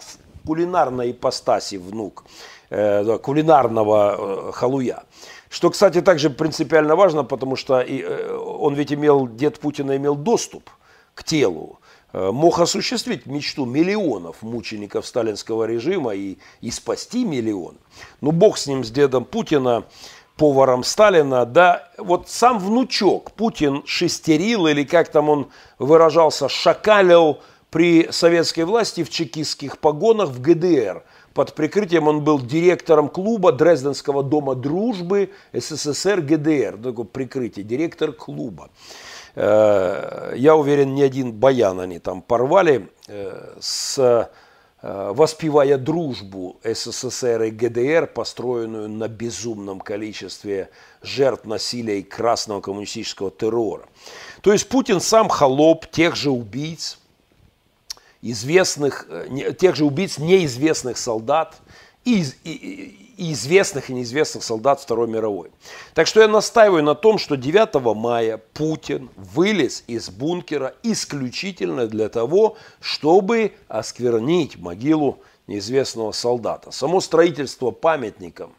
[0.46, 2.24] кулинарной ипостаси внук,
[2.70, 5.04] э, кулинарного э, халуя.
[5.48, 10.16] Что, кстати, также принципиально важно, потому что и, э, он ведь имел, дед Путина имел
[10.16, 10.68] доступ
[11.14, 11.78] к телу,
[12.12, 17.76] э, мог осуществить мечту миллионов мучеников сталинского режима и, и спасти миллион.
[18.20, 19.84] Ну, бог с ним, с дедом Путина,
[20.36, 27.38] поваром Сталина, да, вот сам внучок Путин шестерил, или как там он выражался, шакалил
[27.74, 31.02] при советской власти в чекистских погонах в ГДР.
[31.32, 36.78] Под прикрытием он был директором клуба Дрезденского дома дружбы СССР ГДР.
[36.80, 38.70] Такое прикрытие, директор клуба.
[39.34, 47.42] Э, я уверен, ни один баян они там порвали э, с э, воспевая дружбу СССР
[47.42, 50.70] и ГДР, построенную на безумном количестве
[51.02, 53.88] жертв насилия и красного коммунистического террора.
[54.42, 57.00] То есть Путин сам холоп тех же убийц,
[58.24, 61.56] известных, э, тех же убийц неизвестных солдат
[62.04, 62.50] и, и,
[63.16, 65.50] и известных и неизвестных солдат Второй мировой.
[65.92, 72.08] Так что я настаиваю на том, что 9 мая Путин вылез из бункера исключительно для
[72.08, 76.70] того, чтобы осквернить могилу неизвестного солдата.
[76.70, 78.54] Само строительство памятником,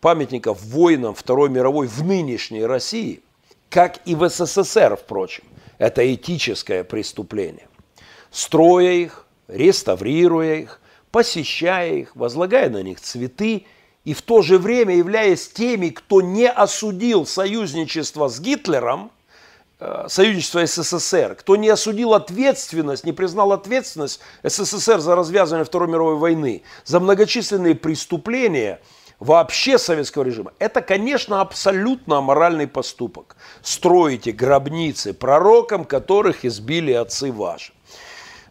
[0.00, 3.20] памятников воинам Второй мировой в нынешней России,
[3.68, 5.44] как и в СССР, впрочем,
[5.78, 7.68] это этическое преступление
[8.30, 13.66] строя их, реставрируя их, посещая их, возлагая на них цветы
[14.04, 19.10] и в то же время являясь теми, кто не осудил союзничество с Гитлером
[19.80, 26.16] э, союзничества СССР, кто не осудил ответственность, не признал ответственность СССР за развязывание Второй мировой
[26.16, 28.80] войны, за многочисленные преступления
[29.18, 33.36] вообще советского режима, это, конечно, абсолютно аморальный поступок.
[33.62, 37.72] Строите гробницы пророкам, которых избили отцы ваши.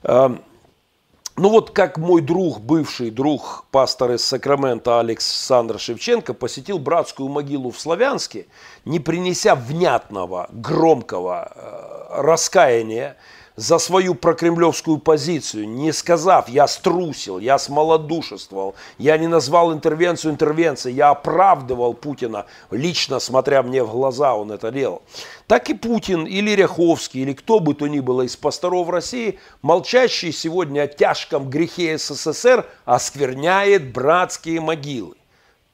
[0.03, 7.69] Ну вот как мой друг, бывший друг, пастор из Сакрамента Александр Шевченко посетил братскую могилу
[7.69, 8.47] в Славянске,
[8.85, 13.17] не принеся внятного, громкого э, раскаяния
[13.57, 20.95] за свою прокремлевскую позицию, не сказав, я струсил, я смолодушествовал, я не назвал интервенцию интервенцией,
[20.95, 25.01] я оправдывал Путина, лично смотря мне в глаза, он это делал.
[25.47, 30.31] Так и Путин или Ряховский, или кто бы то ни было из пасторов России, молчащий
[30.31, 35.15] сегодня о тяжком грехе СССР, оскверняет братские могилы.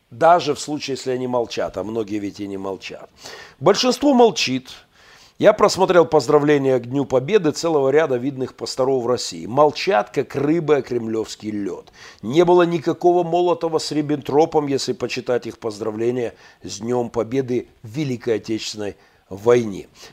[0.09, 3.09] Даже в случае, если они молчат, а многие ведь и не молчат.
[3.59, 4.69] Большинство молчит,
[5.39, 9.45] я просмотрел поздравления к Дню Победы целого ряда видных пасторов России.
[9.45, 11.91] Молчат, как рыбы о кремлевский лед.
[12.21, 18.35] Не было никакого Молотова с Риббентропом, если почитать их поздравления с Днем Победы в Великой
[18.35, 18.95] Отечественной.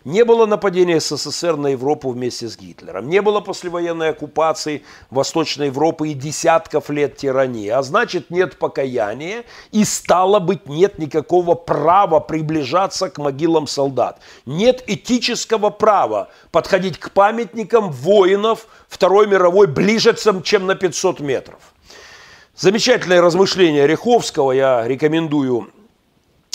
[0.04, 3.08] Не было нападения СССР на Европу вместе с Гитлером.
[3.08, 7.68] Не было послевоенной оккупации Восточной Европы и десятков лет тирании.
[7.68, 14.20] А значит, нет покаяния и стало быть, нет никакого права приближаться к могилам солдат.
[14.46, 21.74] Нет этического права подходить к памятникам воинов Второй мировой ближе, чем на 500 метров.
[22.56, 25.70] Замечательное размышление Риховского я рекомендую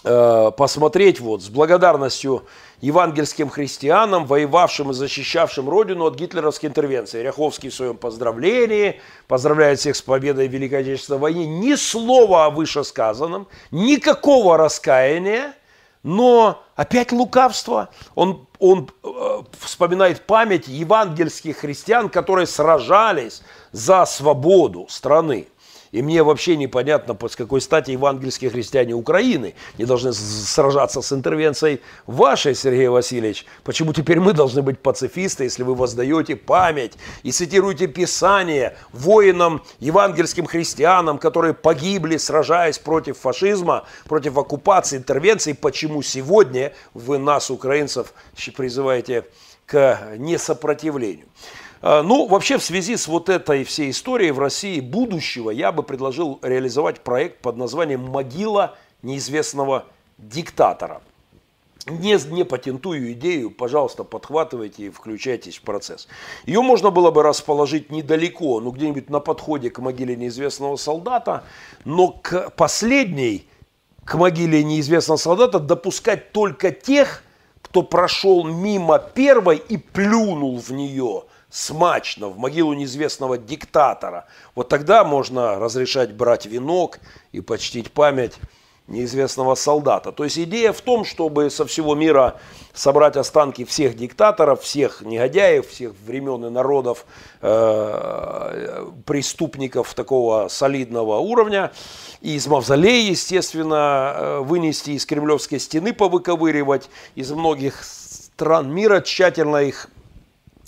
[0.05, 2.43] посмотреть вот с благодарностью
[2.81, 7.23] евангельским христианам, воевавшим и защищавшим родину от гитлеровской интервенции.
[7.23, 11.47] Ряховский в своем поздравлении поздравляет всех с победой в Великой Отечественной войне.
[11.47, 15.55] Ни слова о вышесказанном, никакого раскаяния,
[16.03, 17.89] но опять лукавство.
[18.13, 19.07] Он, он э,
[19.59, 23.41] вспоминает память евангельских христиан, которые сражались
[23.71, 25.47] за свободу страны.
[25.95, 31.79] И мне вообще непонятно, с какой стати евангельские христиане Украины не должны сражаться с интервенцией
[32.05, 33.45] вашей, Сергей Васильевич.
[33.63, 40.47] Почему теперь мы должны быть пацифисты, если вы воздаете память и цитируете Писание воинам, евангельским
[40.47, 45.53] христианам, которые погибли, сражаясь против фашизма, против оккупации, интервенции.
[45.53, 48.13] Почему сегодня вы нас, украинцев,
[48.57, 49.23] призываете
[49.65, 51.27] к несопротивлению?
[51.81, 55.83] А, ну, вообще в связи с вот этой всей историей в России будущего я бы
[55.83, 59.85] предложил реализовать проект под названием «Могила неизвестного
[60.17, 61.01] диктатора».
[61.87, 66.07] Не, не патентую идею, пожалуйста, подхватывайте и включайтесь в процесс.
[66.47, 71.43] Ее можно было бы расположить недалеко, ну где-нибудь на подходе к могиле неизвестного солдата,
[71.83, 73.47] но к последней,
[74.03, 77.21] к могиле неизвестного солдата допускать только тех,
[77.61, 84.25] кто прошел мимо первой и плюнул в нее– смачно в могилу неизвестного диктатора,
[84.55, 86.99] вот тогда можно разрешать брать венок
[87.31, 88.33] и почтить память
[88.87, 90.11] неизвестного солдата.
[90.11, 92.39] То есть идея в том, чтобы со всего мира
[92.73, 97.05] собрать останки всех диктаторов, всех негодяев, всех времен и народов,
[97.41, 101.71] э, преступников такого солидного уровня,
[102.21, 109.57] и из мавзолея, естественно, э, вынести из Кремлевской стены, повыковыривать, из многих стран мира тщательно
[109.57, 109.87] их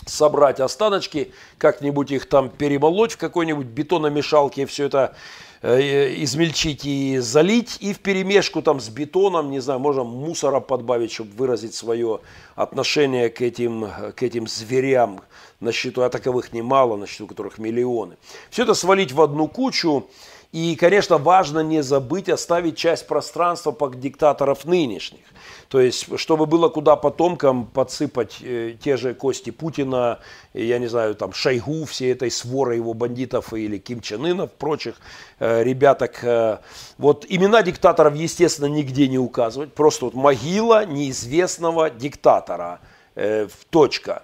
[0.08, 5.16] собрать останочки, как-нибудь их там перемолоть в какой-нибудь бетономешалке, все это
[5.62, 11.12] э, измельчить и залить, и в перемешку там с бетоном, не знаю, можно мусора подбавить,
[11.12, 12.20] чтобы выразить свое
[12.56, 15.22] отношение к этим, к этим зверям,
[15.60, 18.18] на счету, а таковых немало, на счету которых миллионы.
[18.50, 20.08] Все это свалить в одну кучу,
[20.52, 25.22] и, конечно, важно не забыть оставить часть пространства под диктаторов нынешних.
[25.68, 30.20] То есть, чтобы было куда потомкам подсыпать э, те же кости Путина,
[30.54, 34.96] я не знаю, там Шойгу, все этой своры его бандитов или Ким Чен Ына, прочих
[35.40, 36.24] э, ребяток.
[36.24, 36.60] Э,
[36.98, 39.74] вот имена диктаторов, естественно, нигде не указывать.
[39.74, 42.80] Просто вот могила неизвестного диктатора.
[43.20, 44.22] Э, точка.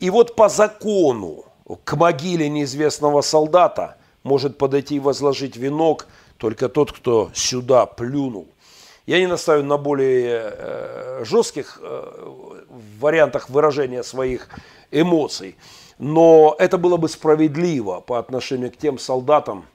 [0.00, 1.44] И вот по закону
[1.84, 6.06] к могиле неизвестного солдата может подойти и возложить венок
[6.38, 8.48] только тот, кто сюда плюнул.
[9.06, 12.52] Я не настаиваю на более э, жестких э,
[13.00, 14.48] вариантах выражения своих
[14.92, 15.56] эмоций,
[15.98, 19.66] но это было бы справедливо по отношению к тем солдатам,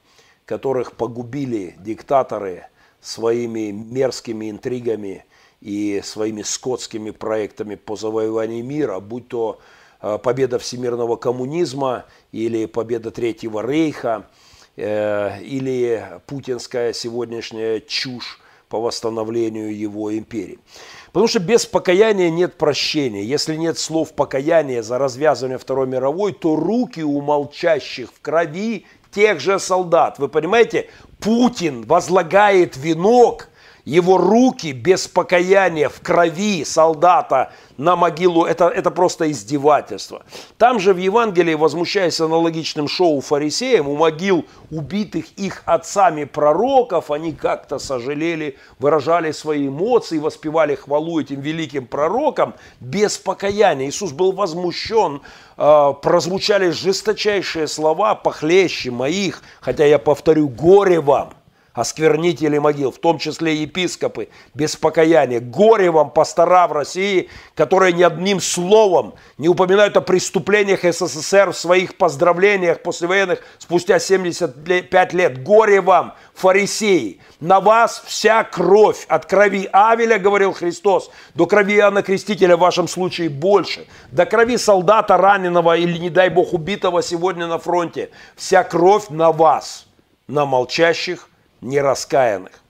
[0.46, 2.68] которых погубили диктаторы
[3.02, 5.26] своими мерзкими интригами
[5.60, 9.60] и своими скотскими проектами по завоеванию мира, будь то
[10.00, 14.28] победа всемирного коммунизма или победа Третьего Рейха,
[14.76, 18.40] или путинская сегодняшняя чушь
[18.70, 20.60] по восстановлению его империи.
[21.08, 23.24] Потому что без покаяния нет прощения.
[23.24, 29.40] Если нет слов покаяния за развязывание Второй мировой, то руки у молчащих в крови тех
[29.40, 30.20] же солдат.
[30.20, 30.90] Вы понимаете,
[31.20, 33.50] Путин возлагает венок
[33.88, 40.24] его руки без покаяния в крови солдата на могилу, это, это просто издевательство.
[40.58, 47.32] Там же в Евангелии, возмущаясь аналогичным шоу фарисеям, у могил убитых их отцами пророков, они
[47.32, 53.88] как-то сожалели, выражали свои эмоции, воспевали хвалу этим великим пророкам без покаяния.
[53.88, 55.22] Иисус был возмущен,
[55.58, 61.37] э, прозвучали жесточайшие слова, похлеще моих, хотя я повторю, горе вам
[61.78, 65.40] осквернители могил, в том числе епископы, без покаяния.
[65.40, 71.58] Горе вам, пастора в России, которые ни одним словом не упоминают о преступлениях СССР в
[71.58, 75.44] своих поздравлениях послевоенных спустя 75 лет.
[75.44, 82.02] Горе вам, фарисеи, на вас вся кровь, от крови Авеля, говорил Христос, до крови Иоанна
[82.02, 87.46] Крестителя в вашем случае больше, до крови солдата раненого или, не дай Бог, убитого сегодня
[87.46, 88.10] на фронте.
[88.36, 89.86] Вся кровь на вас,
[90.28, 91.30] на молчащих,
[91.62, 92.62] нераскаянных.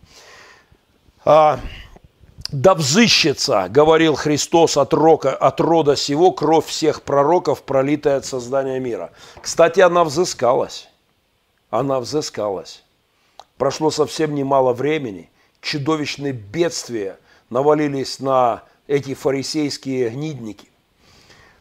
[1.25, 1.59] А,
[2.51, 8.79] да взыщется, говорил Христос от, рока, от рода сего, кровь всех пророков, пролитая от создания
[8.79, 9.11] мира.
[9.41, 10.87] Кстати, она взыскалась.
[11.69, 12.83] Она взыскалась.
[13.57, 15.29] Прошло совсем немало времени.
[15.61, 17.19] Чудовищные бедствия
[17.49, 20.69] навалились на эти фарисейские гнидники.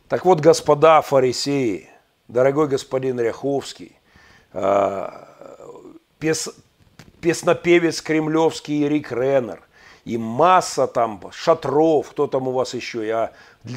[0.08, 1.90] Так вот, господа фарисеи,
[2.28, 3.96] дорогой господин Ряховский,
[4.52, 5.28] а,
[7.20, 9.62] песнопевец кремлевский Рик Реннер,
[10.04, 13.32] и масса там шатров, кто там у вас еще, я,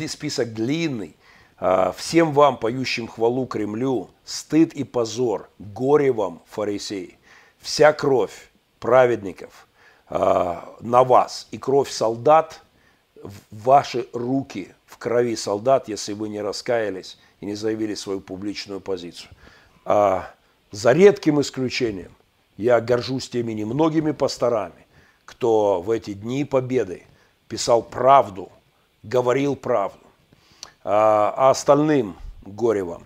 [0.07, 1.15] список длинный.
[1.57, 7.17] А, всем вам, поющим хвалу Кремлю, стыд и позор, горе вам, фарисеи.
[7.59, 9.67] Вся кровь праведников
[10.07, 12.61] а, на вас и кровь солдат
[13.51, 19.31] ваши руки, в крови солдат, если вы не раскаялись и не заявили свою публичную позицию.
[19.83, 20.31] А,
[20.71, 22.11] за редким исключением,
[22.59, 24.85] я горжусь теми немногими пасторами,
[25.23, 27.03] кто в эти дни победы
[27.47, 28.51] писал правду,
[29.01, 30.05] говорил правду,
[30.83, 33.05] а, а остальным горе вам.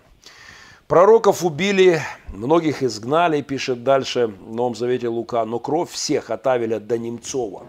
[0.88, 6.80] Пророков убили, многих изгнали, пишет дальше в Новом Завете Лука, но кровь всех от Авеля
[6.80, 7.68] до Немцова,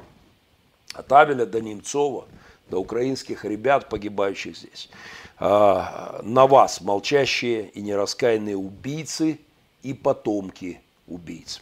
[0.93, 2.25] от Авеля до Немцова,
[2.67, 4.89] до украинских ребят, погибающих здесь,
[5.38, 9.39] а, на вас, молчащие и нераскаянные убийцы
[9.83, 11.61] и потомки убийц.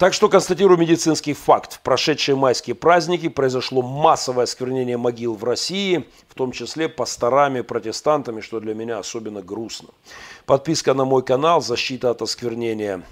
[0.00, 1.74] Так что констатирую медицинский факт.
[1.74, 8.40] В прошедшие майские праздники произошло массовое осквернение могил в России, в том числе пасторами, протестантами,
[8.40, 9.90] что для меня особенно грустно.
[10.46, 13.02] Подписка на мой канал, защита от осквернения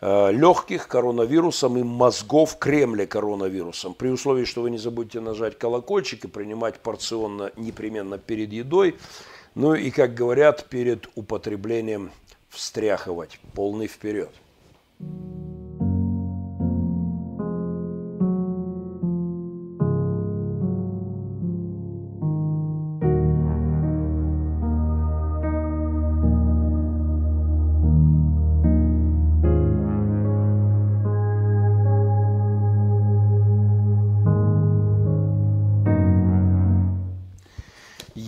[0.00, 3.94] э, легких коронавирусом и мозгов Кремля коронавирусом.
[3.94, 8.96] При условии, что вы не забудете нажать колокольчик и принимать порционно непременно перед едой.
[9.54, 12.10] Ну и, как говорят, перед употреблением
[12.48, 13.38] встряхивать.
[13.54, 14.30] Полный вперед.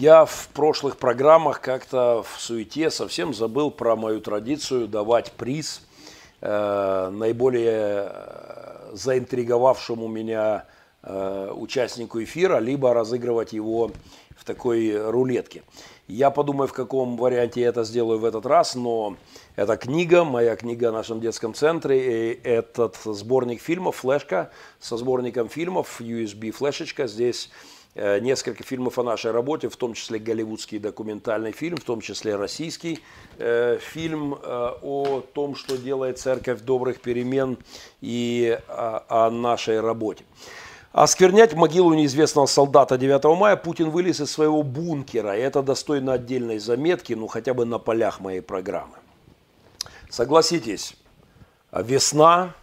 [0.08, 5.82] Я в прошлых программах как-то в суете совсем забыл про мою традицию давать приз
[6.40, 10.64] э, наиболее э, заинтриговавшему меня
[11.02, 13.90] э, участнику эфира, либо разыгрывать его
[14.34, 15.62] в такой рулетке.
[16.06, 19.14] Я подумаю, в каком варианте я это сделаю в этот раз, но
[19.56, 24.50] это книга, моя книга о нашем детском центре, и этот сборник фильмов, флешка
[24.80, 27.50] со сборником фильмов, USB-флешечка, здесь
[27.94, 33.00] несколько фильмов о нашей работе, в том числе голливудский документальный фильм, в том числе российский
[33.38, 34.38] э, фильм э,
[34.82, 37.58] о том, что делает церковь добрых перемен
[38.00, 40.24] и о, о нашей работе.
[40.92, 47.14] Осквернять могилу неизвестного солдата 9 мая Путин вылез из своего бункера, это достойно отдельной заметки,
[47.14, 48.96] ну хотя бы на полях моей программы.
[50.08, 50.96] Согласитесь,
[51.72, 52.54] весна,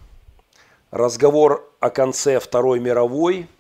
[0.92, 3.48] разговор о конце Второй мировой–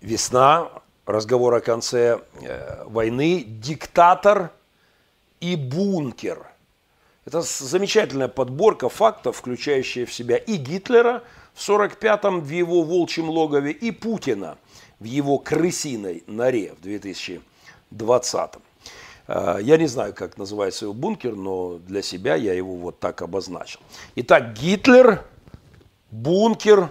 [0.00, 0.70] весна,
[1.06, 4.50] разговор о конце э, войны, диктатор
[5.40, 6.46] и бункер.
[7.24, 11.22] Это замечательная подборка фактов, включающая в себя и Гитлера
[11.54, 14.56] в 45-м в его волчьем логове, и Путина
[14.98, 18.62] в его крысиной норе в 2020-м.
[19.28, 23.22] Э, я не знаю, как называется его бункер, но для себя я его вот так
[23.22, 23.80] обозначил.
[24.16, 25.24] Итак, Гитлер,
[26.10, 26.90] бункер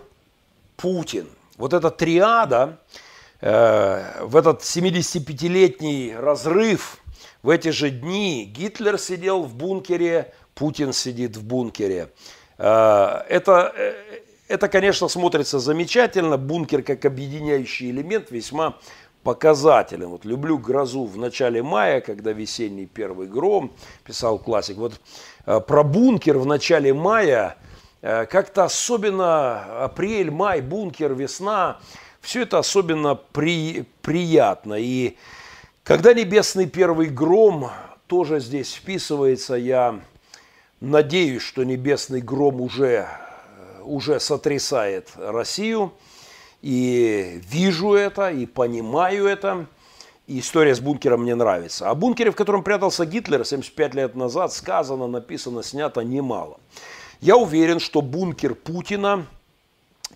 [0.75, 1.27] Путин.
[1.57, 2.79] Вот эта триада,
[3.41, 6.99] э, в этот 75-летний разрыв,
[7.41, 12.09] в эти же дни Гитлер сидел в бункере, Путин сидит в бункере.
[12.59, 13.93] Э, это, э,
[14.47, 16.37] это, конечно, смотрится замечательно.
[16.37, 18.77] Бункер как объединяющий элемент весьма
[19.23, 20.09] показателен.
[20.09, 24.77] Вот люблю грозу в начале мая, когда весенний первый гром, писал классик.
[24.77, 24.93] Вот
[25.45, 27.57] э, про бункер в начале мая,
[28.29, 31.79] как-то особенно апрель, май, бункер, весна,
[32.21, 34.75] все это особенно при, приятно.
[34.75, 35.17] И
[35.83, 37.71] когда небесный первый гром
[38.07, 39.99] тоже здесь вписывается, я
[40.79, 45.91] Надеюсь, что небесный гром уже, э, уже сотрясает Россию.
[46.61, 49.65] И вижу это, и понимаю это.
[50.27, 51.89] И история с бункером мне нравится.
[51.89, 56.59] О бункере, в котором прятался Гитлер 75 лет назад, сказано, написано, снято немало.
[57.19, 59.25] Я уверен, что бункер Путина,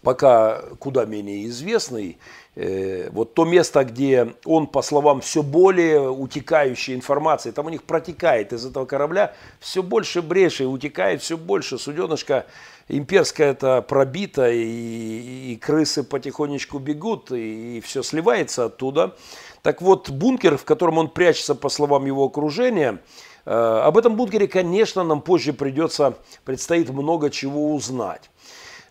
[0.01, 2.17] пока куда менее известный,
[2.53, 7.83] Э, вот то место, где он, по словам все более утекающей информации, там у них
[7.83, 11.77] протекает из этого корабля все больше брешей, утекает все больше.
[11.77, 12.45] Суденышко
[12.89, 19.15] имперское это пробито, и, и крысы потихонечку бегут, и, и все сливается оттуда.
[19.61, 22.99] Так вот, бункер, в котором он прячется, по словам его окружения,
[23.45, 26.15] об этом бункере, конечно, нам позже придется,
[26.45, 28.29] предстоит много чего узнать.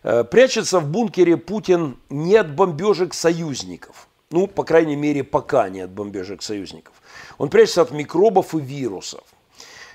[0.03, 4.07] Э, прячется в бункере Путин не от бомбежек союзников.
[4.29, 6.95] Ну, по крайней мере, пока не от бомбежек союзников.
[7.37, 9.23] Он прячется от микробов и вирусов.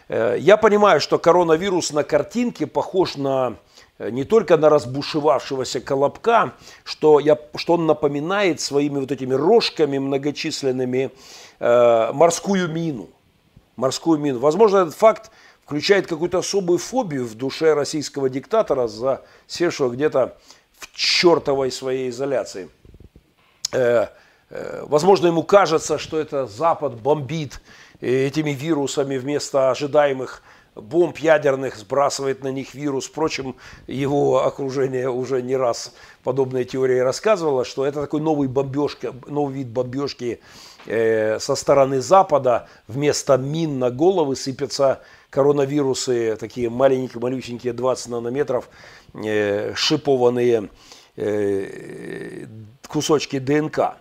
[0.09, 3.57] Э, я понимаю, что коронавирус на картинке похож на
[3.99, 6.53] э, не только на разбушевавшегося колобка,
[6.85, 11.11] что, я, что он напоминает своими вот этими рожками многочисленными
[11.59, 13.09] э, морскую мину.
[13.77, 14.39] Морскую мину.
[14.39, 15.31] Возможно, этот факт
[15.65, 20.37] включает какую-то особую фобию в душе российского диктатора, засевшего где-то
[20.79, 22.69] в чертовой своей изоляции.
[23.73, 24.07] Э,
[24.51, 27.61] э, возможно, ему кажется, что это Запад бомбит
[28.01, 30.43] этими вирусами вместо ожидаемых
[30.77, 33.07] бомб ядерных, сбрасывает на них вирус.
[33.07, 33.57] Впрочем,
[33.87, 39.69] его окружение уже не раз подобные теории рассказывало, что это такой новый, бомбежка, новый вид
[39.69, 42.69] бомбежки э, со стороны Запада.
[42.87, 45.01] Вместо мин на головы сыпятся
[45.37, 48.71] коронавирусы, такие маленькие, малюсенькие 20 нанометров,
[49.13, 50.71] э, шипованные
[51.17, 52.47] э,
[52.89, 53.97] кусочки ДНК.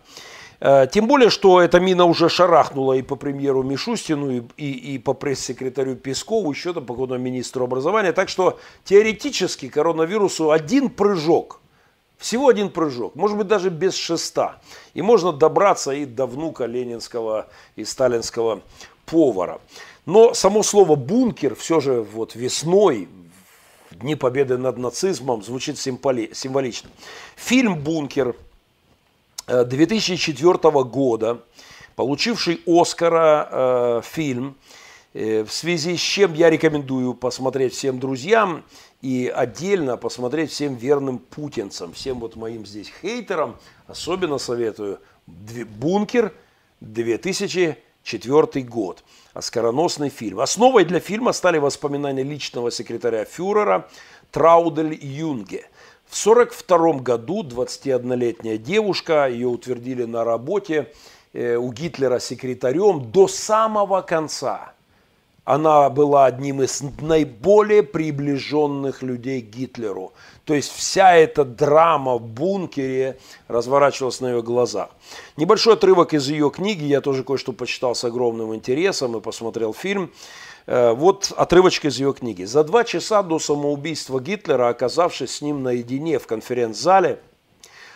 [0.62, 4.98] Э, тем более, что эта мина уже шарахнула и по премьеру Мишустину, и, и, и
[4.98, 8.14] по пресс-секретарю Пескову, еще там по главному министру образования.
[8.14, 11.60] Так что теоретически коронавирусу один прыжок,
[12.18, 14.62] всего один прыжок, может быть даже без шеста.
[14.94, 18.62] И можно добраться и до внука ленинского и сталинского
[19.06, 19.60] повара.
[20.06, 23.10] Но само слово «бункер» все же вот весной,
[23.92, 26.90] в Дни Победы над нацизмом, звучит символично.
[27.36, 28.36] Фильм «Бункер»
[29.48, 31.42] 2004 э, года,
[31.96, 34.56] получивший Оскара э, фильм,
[35.16, 38.66] в связи с чем я рекомендую посмотреть всем друзьям
[39.02, 43.56] и отдельно посмотреть всем верным путинцам, всем вот моим здесь хейтерам,
[43.88, 46.34] особенно советую «Бункер»
[46.82, 50.42] 2004 год оскароносный фильм.
[50.42, 53.88] Основой для фильма стали воспоминания личного секретаря фюрера
[54.32, 55.70] Траудель Юнге.
[56.06, 60.92] В 1942 году 21-летняя девушка, ее утвердили на работе
[61.32, 64.74] э, у Гитлера секретарем до самого конца–
[65.46, 70.12] она была одним из наиболее приближенных людей к Гитлеру.
[70.44, 74.90] То есть вся эта драма в бункере разворачивалась на ее глазах.
[75.38, 80.12] Небольшой отрывок из ее книги, я тоже кое-что почитал с огромным интересом и посмотрел фильм.
[80.66, 82.44] Э, вот отрывочка из ее книги.
[82.44, 87.20] За два часа до самоубийства Гитлера, оказавшись с ним наедине в конференц-зале,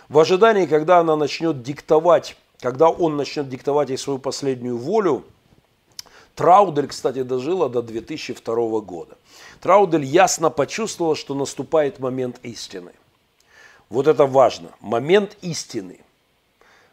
[0.07, 5.23] в ожидании, когда она начнет диктовать, когда он начнет диктовать ей свою последнюю волю–
[6.39, 9.17] Траудель, кстати, дожила до 2002 года.
[9.59, 12.93] Траудель ясно почувствовала, что наступает момент истины.
[13.89, 14.69] Вот это важно.
[14.79, 15.99] Момент истины.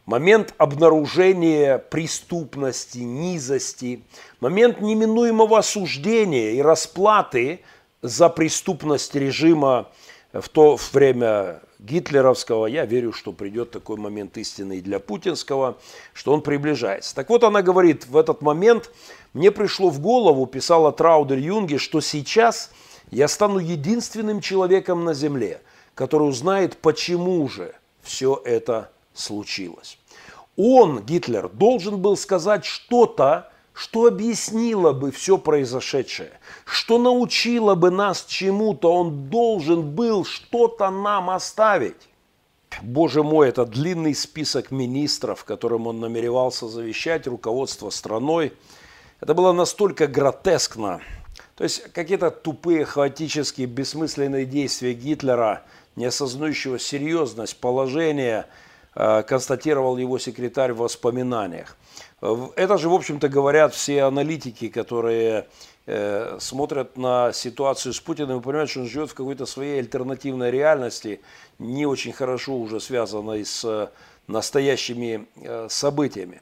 [0.04, 4.02] Момент обнаружения преступности, низости.
[4.40, 7.60] Момент неминуемого осуждения и расплаты
[8.02, 9.86] за преступность режима
[10.32, 15.78] в то время гитлеровского, я верю, что придет такой момент истины и для путинского,
[16.12, 17.14] что он приближается.
[17.14, 18.90] Так вот, она говорит, в этот момент
[19.32, 22.70] мне пришло в голову, писала Траудер Юнге, что сейчас
[23.10, 25.62] я стану единственным человеком на Земле,
[25.94, 29.98] который узнает, почему же все это случилось.
[30.56, 36.30] Он, Гитлер, должен был сказать что-то, что объяснило бы все произошедшее,
[36.64, 42.08] что научило бы нас чему-то, он должен был что-то нам оставить.
[42.80, 48.54] боже мой, это длинный список министров, которым он намеревался завещать руководство страной.
[49.20, 51.02] Это было настолько гротескно.
[51.54, 55.64] То есть какие-то тупые, хаотические, бессмысленные действия Гитлера,
[55.96, 58.46] не осознающего серьезность положения,
[58.94, 61.76] э, констатировал его секретарь в воспоминаниях.
[62.56, 65.46] Это же, в общем-то, говорят все аналитики, которые
[65.86, 70.50] э, смотрят на ситуацию с Путиным и понимают, что он живет в какой-то своей альтернативной
[70.50, 71.20] реальности,
[71.58, 73.88] не очень хорошо уже связанной с э,
[74.26, 76.40] настоящими э, событиями.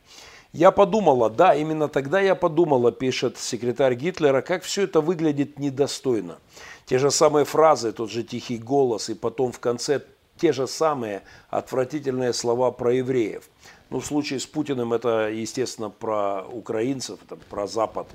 [0.52, 6.38] Я подумала, да, именно тогда я подумала, пишет секретарь Гитлера, как все это выглядит недостойно.
[6.86, 10.00] Те же самые фразы, тот же тихий голос, и потом в конце
[10.36, 13.48] те же самые отвратительные слова про евреев.
[13.94, 18.08] Ну, в случае с Путиным это, естественно, про украинцев, это про Запад.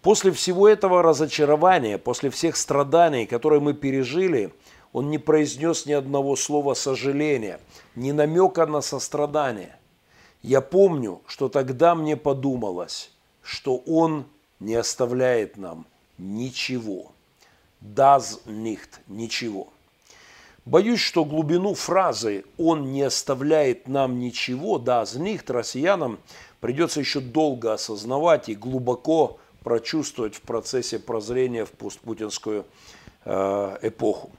[0.00, 4.54] После всего этого разочарования, после всех страданий, которые мы пережили,
[4.90, 7.60] он не произнес ни одного слова сожаления,
[7.94, 9.76] ни намека на сострадание.
[10.40, 14.24] Я помню, что тогда мне подумалось, что он
[14.60, 15.84] не оставляет нам
[16.16, 17.12] ничего.
[17.82, 19.74] Das nicht ничего.
[20.64, 26.20] Боюсь, что глубину фразы «он не оставляет нам ничего», das nicht россиянам
[26.60, 32.64] придется еще долго осознавать и глубоко прочувствовать в процессе прозрения в постпутинскую
[33.24, 34.30] э, эпоху.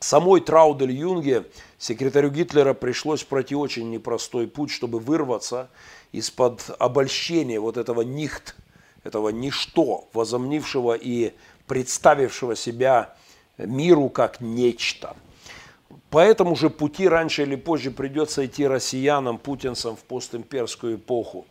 [0.00, 1.44] Самой Траудель Юнге,
[1.78, 5.68] секретарю Гитлера, пришлось пройти очень непростой путь, чтобы вырваться
[6.12, 8.56] из-под обольщения вот этого нихт,
[9.04, 11.34] этого ничто, возомнившего и
[11.66, 13.14] представившего себя
[13.58, 15.14] миру как нечто.
[16.10, 21.46] По этому же пути раньше или позже придется идти россиянам, путинцам в постимперскую эпоху.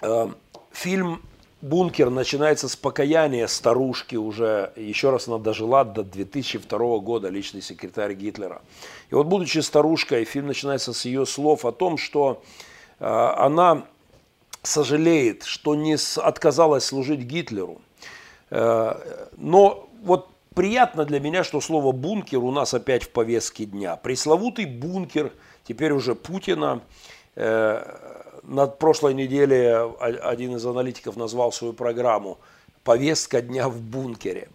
[0.00, 0.28] Э,
[0.76, 1.22] Фильм
[1.62, 8.12] «Бункер» начинается с покаяния старушки уже, еще раз она дожила до 2002 года, личный секретарь
[8.12, 8.60] Гитлера.
[9.10, 12.42] И вот будучи старушкой, фильм начинается с ее слов о том, что
[13.00, 13.86] э, она
[14.62, 17.80] сожалеет, что не отказалась служить Гитлеру.
[18.50, 23.96] Э, но вот приятно для меня, что слово «бункер» у нас опять в повестке дня.
[23.96, 25.32] Пресловутый бункер,
[25.68, 26.80] теперь уже Путина,
[27.36, 27.84] э,
[28.42, 32.38] на прошлой неделе один из аналитиков назвал свою программу
[32.84, 34.48] «Повестка дня в бункере».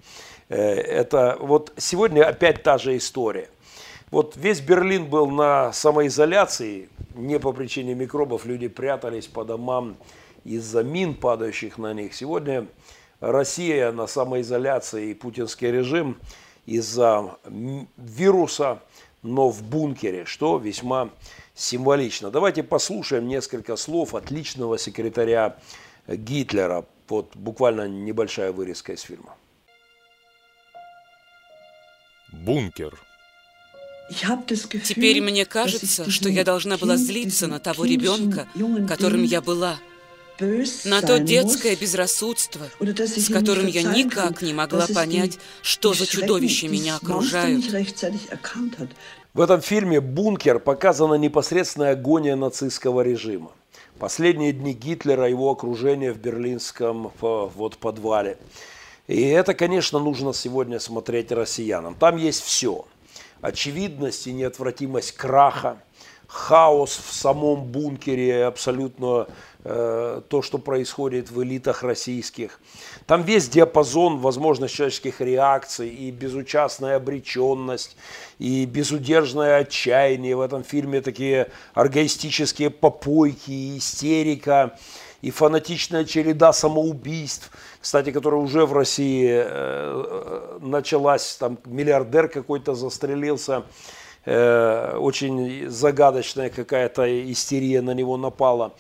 [0.50, 3.50] Э, это вот сегодня опять та же история.
[4.10, 9.98] Вот весь Берлин был на самоизоляции, не по причине микробов, люди прятались по домам
[10.46, 12.16] из-за мин, падающих на них.
[12.16, 12.66] Сегодня
[13.22, 16.20] Россия на самоизоляции и путинский режим
[16.66, 17.38] из-за
[17.98, 18.82] вируса,
[19.22, 21.12] но в бункере, что весьма
[21.54, 22.32] символично.
[22.32, 25.56] Давайте послушаем несколько слов от личного секретаря
[26.08, 26.84] Гитлера.
[27.08, 29.36] Вот буквально небольшая вырезка из фильма.
[32.32, 32.98] Бункер.
[34.84, 38.48] Теперь мне кажется, что я должна была злиться на того ребенка,
[38.88, 39.78] которым я была.
[40.86, 46.96] На то детское безрассудство, с которым я никак не могла понять, что за чудовища меня
[46.96, 47.66] окружают.
[49.34, 53.52] В этом фильме «Бункер» показана непосредственная агония нацистского режима.
[53.98, 58.38] Последние дни Гитлера, его окружение в берлинском вот, подвале.
[59.08, 61.96] И это, конечно, нужно сегодня смотреть россиянам.
[61.96, 62.86] Там есть все.
[63.42, 65.78] Очевидность и неотвратимость краха,
[66.28, 69.28] хаос в самом бункере, абсолютно Э,
[69.64, 72.60] то, что происходит в элитах российских.
[73.06, 77.96] Там весь диапазон возможностей человеческих реакций и безучастная обреченность,
[78.40, 80.36] и безудержное отчаяние.
[80.36, 84.78] В этом фильме такие оргоистические попойки, и истерика,
[85.22, 93.64] и фанатичная череда самоубийств, кстати, которая уже в России э, началась, там миллиардер какой-то застрелился,
[94.26, 98.74] э, очень загадочная какая-то истерия на него напала.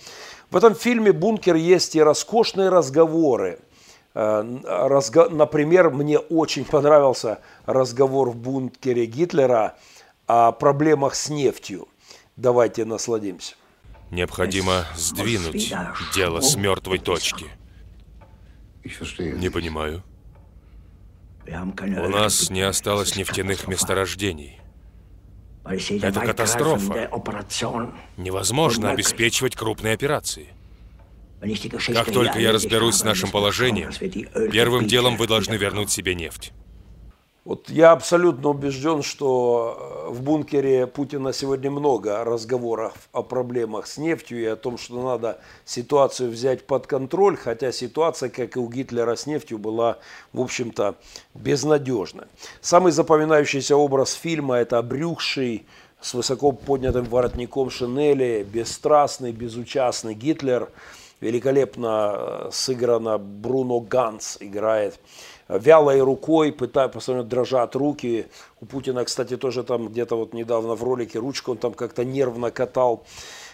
[0.52, 3.60] В этом фильме «Бункер» есть и роскошные разговоры.
[4.14, 5.30] Э, разго...
[5.30, 9.78] Например, мне очень понравился разговор в бункере Гитлера
[10.28, 11.88] о проблемах с нефтью.
[12.36, 13.56] Давайте насладимся.
[14.12, 15.74] Необходимо сдвинуть
[16.14, 17.46] дело с мертвой точки.
[18.84, 20.04] Не понимаю.
[21.48, 24.61] У нас не осталось нефтяных месторождений.
[25.64, 27.10] Это катастрофа.
[28.18, 30.48] Невозможно обеспечивать крупные операции.
[31.94, 33.92] Как только я разберусь с нашим положением,
[34.52, 36.52] первым делом вы должны вернуть себе нефть.
[37.44, 43.98] Вот я абсолютно убежден, что э, в бункере Путина сегодня много разговоров о проблемах с
[43.98, 48.70] нефтью и о том, что надо ситуацию взять под контроль, хотя ситуация, как и у
[48.70, 49.98] Гитлера с нефтью, была,
[50.34, 50.96] в общем-то,
[51.34, 52.28] безнадежна.
[52.62, 55.66] Самый запоминающийся образ фильма– это обрюхший,
[56.00, 60.70] с высоко поднятым воротником шинели, бесстрастный, безучастный Гитлер.
[61.22, 65.00] Великолепно э, сыграно Бруно Ганс играет
[65.58, 68.28] вялой рукой, пытая, постоянно дрожат руки.
[68.60, 72.52] У Путина, кстати, тоже там где-то вот недавно в ролике ручку он там как-то нервно
[72.52, 73.04] катал.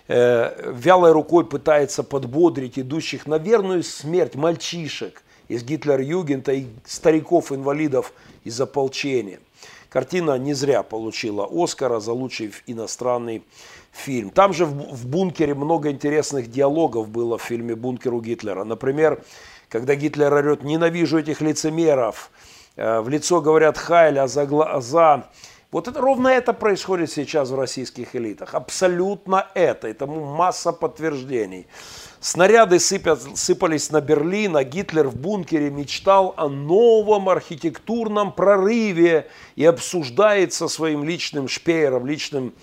[0.07, 8.59] Э, вялой рукой пытается подбодрить идущих на верную смерть мальчишек из Гитлер-Югента и стариков-инвалидов из
[8.59, 9.39] ополчения.
[9.89, 13.43] Картина не зря получила Оскара за лучший иностранный
[13.91, 14.29] фильм.
[14.29, 18.63] Там же в, в «Бункере» много интересных диалогов было в фильме «Бункер» у Гитлера.
[18.63, 19.23] Например,
[19.69, 22.31] когда Гитлер орет «ненавижу этих лицемеров»,
[22.75, 25.27] э, в лицо говорят «Хайль», а за, а за...
[25.69, 28.55] Вот это, ровно это происходит сейчас в российских элитах.
[28.55, 29.89] Абсолютно это.
[29.89, 31.67] Этому масса подтверждений.
[32.21, 39.65] Снаряды сыпят, сыпались на Берлин, а Гитлер в бункере мечтал о новом архитектурном прорыве и
[39.65, 42.53] обсуждает со своим личным шпеером, личным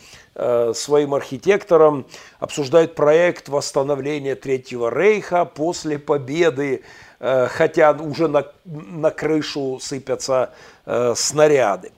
[0.74, 2.06] своим архитектором,
[2.40, 6.82] обсуждает проект восстановления Третьего Рейха после победы,
[7.20, 10.52] э, хотя уже на, на крышу сыпятся
[10.86, 11.92] э, снаряды.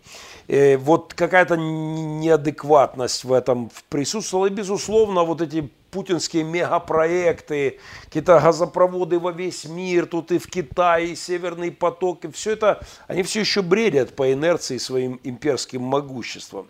[0.49, 4.47] И вот какая-то неадекватность в этом присутствовала.
[4.47, 11.13] И, безусловно, вот эти путинские мегапроекты, какие-то газопроводы во весь мир, тут и в Китае,
[11.13, 16.67] и Северный поток, и все это, они все еще бредят по инерции своим имперским могуществом.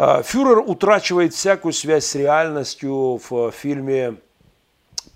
[0.00, 4.14] А, фюрер утрачивает всякую связь с реальностью в фильме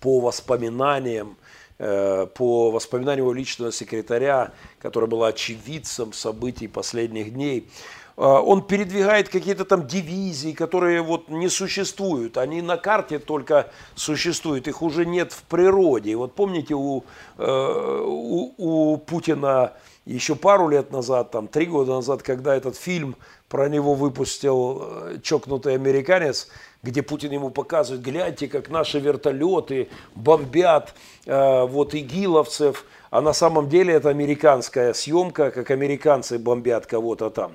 [0.00, 1.36] по воспоминаниям,
[1.78, 7.68] э, по воспоминаниям его личного секретаря, который был очевидцем событий последних дней.
[8.16, 12.36] А, он передвигает какие-то там дивизии, которые вот не существуют.
[12.36, 16.10] Они на карте только существуют, их уже нет в природе.
[16.10, 17.04] И вот помните, у,
[17.38, 19.74] э, у, у Путина
[20.04, 23.14] еще пару лет назад, там три года назад, когда этот фильм
[23.53, 26.48] про него выпустил э, чокнутый американец,
[26.82, 30.94] где Путин ему показывает, гляньте, как наши вертолеты бомбят
[31.26, 37.53] э, вот игиловцев, а на самом деле это американская съемка, как американцы бомбят кого-то там.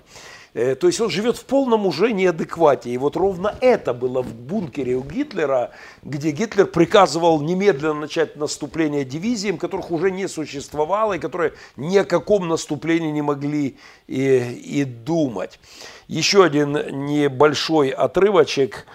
[0.57, 2.89] Э, то есть он живет в полном уже неадеквате.
[2.89, 5.69] И вот ровно это было в бункере у Гитлера,
[6.01, 12.03] где Гитлер приказывал немедленно начать наступление дивизиям, которых уже не существовало и которые ни о
[12.03, 13.77] каком наступлении не могли
[14.07, 14.37] и,
[14.79, 15.59] и думать.
[16.07, 18.87] Еще один небольшой отрывочек,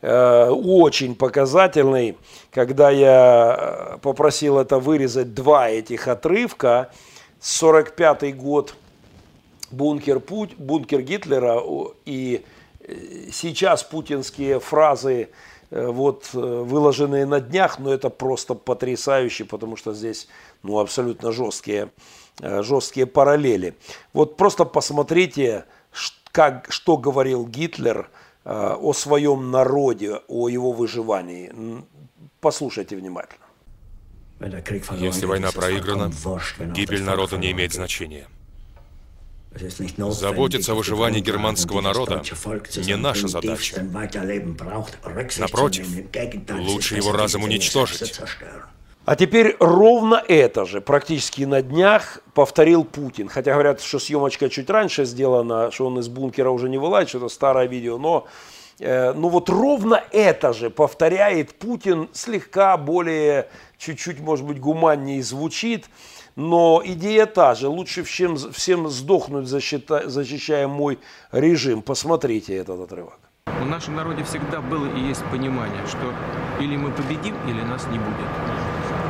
[0.00, 2.16] э, очень показательный,
[2.50, 6.90] когда я попросил это вырезать два этих отрывка,
[7.42, 8.74] 45 год–
[9.70, 11.62] бункер, Путь, бункер Гитлера
[12.04, 12.44] и
[12.80, 15.30] э, сейчас путинские фразы,
[15.70, 20.28] э, вот, э, выложенные на днях, но это просто потрясающе, потому что здесь
[20.62, 21.90] ну, абсолютно жесткие,
[22.40, 23.74] жесткие параллели.
[24.12, 25.64] Вот просто посмотрите,
[26.32, 28.10] как, что говорил Гитлер
[28.44, 31.52] о своем народе, о его выживании.
[32.40, 33.44] Послушайте внимательно.
[34.40, 36.10] Если война проиграна,
[36.72, 38.26] гибель народа не имеет значения.
[40.10, 42.22] Заботиться о выживании германского народа
[42.76, 43.84] не наша задача.
[45.38, 45.88] Напротив,
[46.50, 48.20] лучше его разом уничтожить.
[49.06, 53.28] А теперь ровно это же практически на днях повторил Путин.
[53.28, 57.18] Хотя говорят, что съемочка чуть раньше сделана, что он из бункера уже не вылазит, что
[57.18, 58.28] это старое видео, но
[58.78, 63.48] э, ну вот ровно это же повторяет Путин, слегка более,
[63.78, 65.86] чуть-чуть, может быть, гуманнее звучит.
[66.40, 67.68] Но идея та же.
[67.68, 70.98] Лучше всем, всем сдохнуть, защита, защищая мой
[71.32, 71.82] режим.
[71.82, 73.18] Посмотрите этот отрывок.
[73.44, 76.14] В нашем народе всегда было и есть понимание, что
[76.58, 78.30] или мы победим, или нас не будет.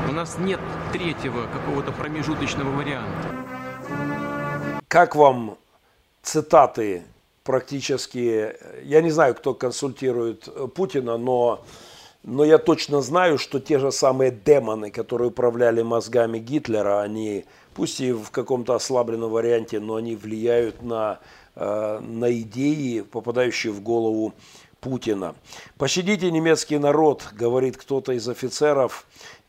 [0.09, 0.59] У нас нет
[0.93, 3.29] третьего какого-то промежуточного варианта.
[4.89, 5.57] Как вам
[6.23, 7.05] цитаты
[7.45, 11.65] практически, я не знаю, кто консультирует Путина, но
[12.23, 17.45] но я точно знаю, что те же самые демоны, которые управляли мозгами Гитлера, они,
[17.75, 21.19] пусть и в каком-то ослабленном варианте, но они влияют на,
[21.57, 24.35] э, на идеи, попадающие в голову
[24.81, 25.35] Путина.
[25.79, 29.07] «Пощадите немецкий народ», говорит кто-то из офицеров,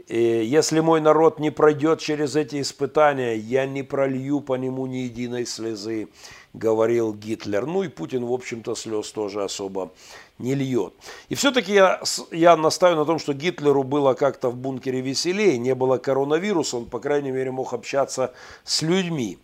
[0.08, 5.46] «если мой народ не пройдет через эти испытания, я не пролью по нему ни единой
[5.46, 6.10] слезы»,
[6.54, 7.66] говорил Гитлер.
[7.66, 9.92] Ну и Путин, в общем-то, слез тоже особо
[10.38, 10.94] не льет.
[11.30, 15.76] И все-таки я, я настаиваю на том, что Гитлеру было как-то в бункере веселее, не
[15.76, 18.34] было коронавируса, он, по крайней мере, мог общаться
[18.64, 19.40] с людьми.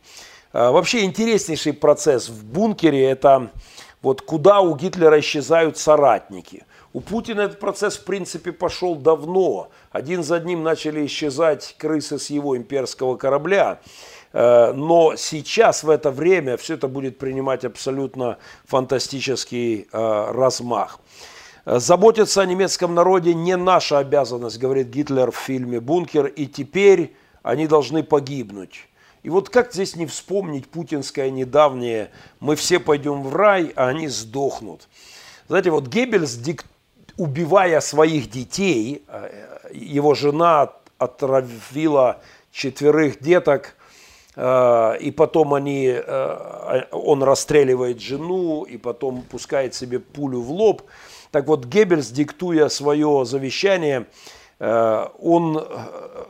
[0.53, 3.51] А, вообще интереснейший процесс в бункере– это
[4.01, 6.65] вот куда у Гитлера исчезают соратники.
[6.93, 9.69] У Путина этот процесс, в принципе, пошел давно.
[9.91, 13.79] Один за одним начали исчезать крысы с его имперского корабля.
[14.37, 20.99] Э, но сейчас, в это время, все это будет принимать абсолютно фантастический э, размах.
[21.65, 27.65] Заботиться о немецком народе не наша обязанность, говорит Гитлер в фильме «Бункер», и теперь они
[27.65, 28.87] должны погибнуть.
[29.23, 34.07] И вот как здесь не вспомнить путинское недавнее «мы все пойдем в рай, а они
[34.07, 34.87] сдохнут».
[35.47, 36.39] Знаете, вот Геббельс,
[37.17, 42.21] убивая своих детей, э, его жена отравила
[42.51, 43.73] четверых деток,
[44.37, 50.83] и потом они, э, он расстреливает жену, и потом пускает себе пулю в лоб–
[51.31, 54.07] так вот, Геббельс, диктуя свое завещание,
[54.59, 55.63] э, он э,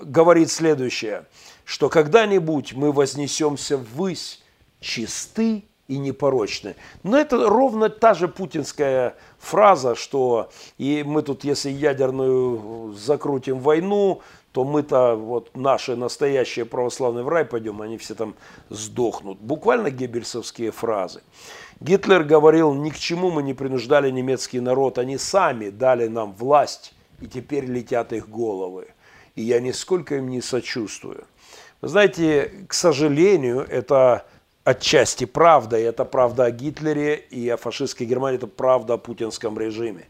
[0.02, 1.26] говорит следующее,
[1.66, 4.44] что когда-нибудь мы вознесемся ввысь
[4.80, 6.76] чисты и непорочны.
[7.04, 14.22] Но это ровно та же путинская фраза, что и мы тут, если ядерную закрутим войну,
[14.58, 18.34] то мы-то вот наши настоящие православные в рай пойдем, они все там
[18.72, 19.38] сдохнут.
[19.38, 21.22] Буквально геббельсовские фразы.
[21.80, 26.96] Гитлер говорил, ни к чему мы не принуждали немецкий народ, они сами дали нам власть,
[27.22, 28.88] и теперь летят их головы.
[29.36, 31.26] И я нисколько им не сочувствую.
[31.82, 34.26] Вы знаете, к сожалению, это
[34.64, 39.60] отчасти правда, и это правда о Гитлере и о фашистской Германии, это правда о путинском
[39.60, 40.08] режиме.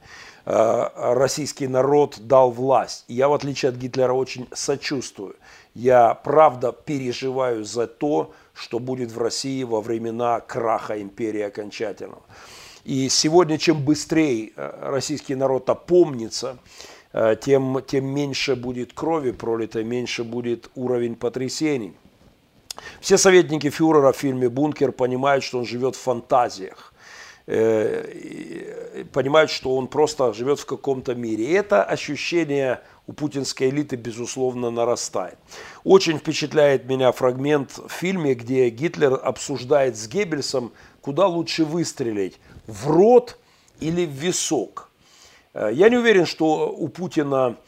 [0.49, 3.03] Э, российский народ дал власть.
[3.09, 5.35] Я, в отличие от Гитлера, очень сочувствую.
[5.73, 12.21] Я, правда, переживаю за то, что будет в России во времена краха империи окончательного.
[12.85, 16.57] И сегодня, чем быстрее э, российский народ опомнится,
[17.11, 21.93] э, тем, тем меньше будет крови пролито, меньше будет уровень потрясений.
[23.01, 26.86] Все советники фюрера в фильме «Бункер» понимают, что он живет в фантазиях
[27.47, 31.45] понимают, что он просто живет в каком-то мире.
[31.45, 35.37] И это ощущение у путинской элиты, безусловно, нарастает.
[35.85, 42.37] Очень впечатляет меня фрагмент в фильме, где Гитлер обсуждает с Геббельсом, куда лучше выстрелить,
[42.67, 43.39] в рот
[43.79, 44.89] или в висок.
[45.53, 47.66] Э, я не уверен, что у Путина э,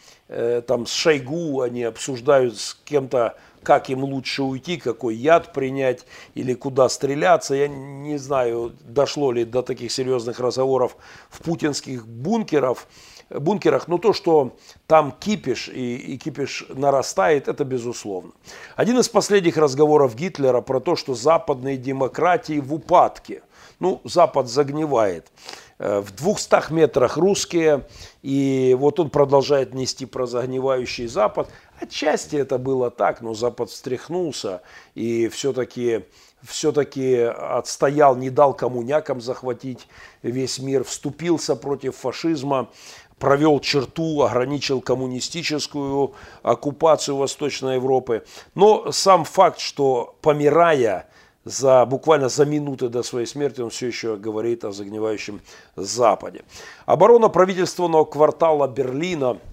[0.67, 6.05] там с Шойгу они обсуждают с кем-то, как им лучше уйти, какой яд принять
[6.35, 7.55] или куда стреляться.
[7.55, 10.95] Я не знаю, дошло ли до таких серьезных разговоров
[11.29, 12.85] в путинских бункерах
[13.29, 14.55] бункерах, но то, что
[14.87, 18.31] там кипиш и, и кипиш нарастает, это безусловно.
[18.75, 23.43] Один из последних разговоров Гитлера про то, что западные демократии в упадке.
[23.79, 25.31] Ну, Запад загнивает.
[25.79, 27.87] Э, в двухстах метрах русские,
[28.21, 31.49] и вот он продолжает нести про загнивающий Запад.
[31.79, 34.61] Отчасти это было так, но Запад встряхнулся
[34.95, 36.05] и все-таки
[36.43, 39.87] все-таки отстоял, не дал коммунякам захватить
[40.23, 42.69] весь мир, вступился против фашизма,
[43.17, 48.25] провел черту, ограничил коммунистическую оккупацию Восточной Европы.
[48.55, 51.09] Но сам факт, что помирая
[51.45, 55.41] за, буквально за минуты до своей смерти, он все еще говорит о загнивающем
[55.75, 56.43] Западе.
[56.85, 59.37] Оборона правительственного квартала Берлина–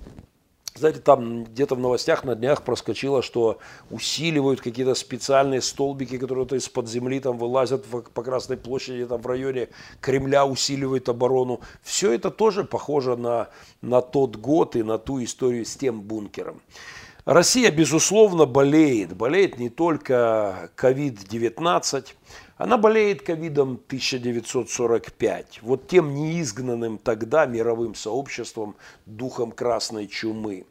[0.79, 3.59] знаете, там где-то в новостях на днях проскочило, что
[3.91, 9.27] усиливают какие-то специальные столбики, которые из-под земли там вылазят в, по Красной площади, там в
[9.27, 9.69] районе
[10.01, 11.61] Кремля усиливают оборону.
[11.83, 13.49] Все это тоже похоже на,
[13.81, 16.61] на тот год и на ту историю с тем бункером.
[17.27, 19.17] Россия, безусловно, болеет.
[19.17, 22.07] Болеет не только COVID-19,
[22.57, 30.67] она болеет ковидом 1945, вот тем неизгнанным тогда мировым сообществом духом красной чумы.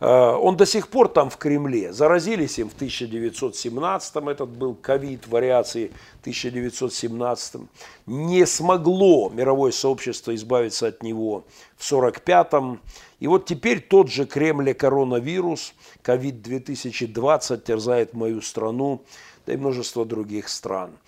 [0.00, 1.92] Э, он до сих пор там в Кремле.
[1.92, 5.92] Заразились им в 1917, этот был ковид, вариации
[6.22, 7.62] 1917.
[8.06, 11.44] Не смогло мировое сообщество избавиться от него
[11.76, 12.80] в 1945.
[13.22, 19.04] И вот теперь тот же Кремль коронавирус, ковид 2020 терзает мою страну
[19.46, 20.98] да и множество других стран.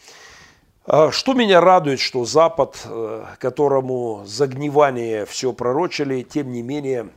[0.87, 7.11] А что меня радует, что Запад, э, которому загнивание все пророчили, тем не менее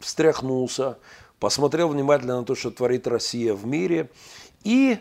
[0.00, 0.98] встряхнулся,
[1.38, 4.10] посмотрел внимательно на то, что творит Россия в мире,
[4.64, 4.98] и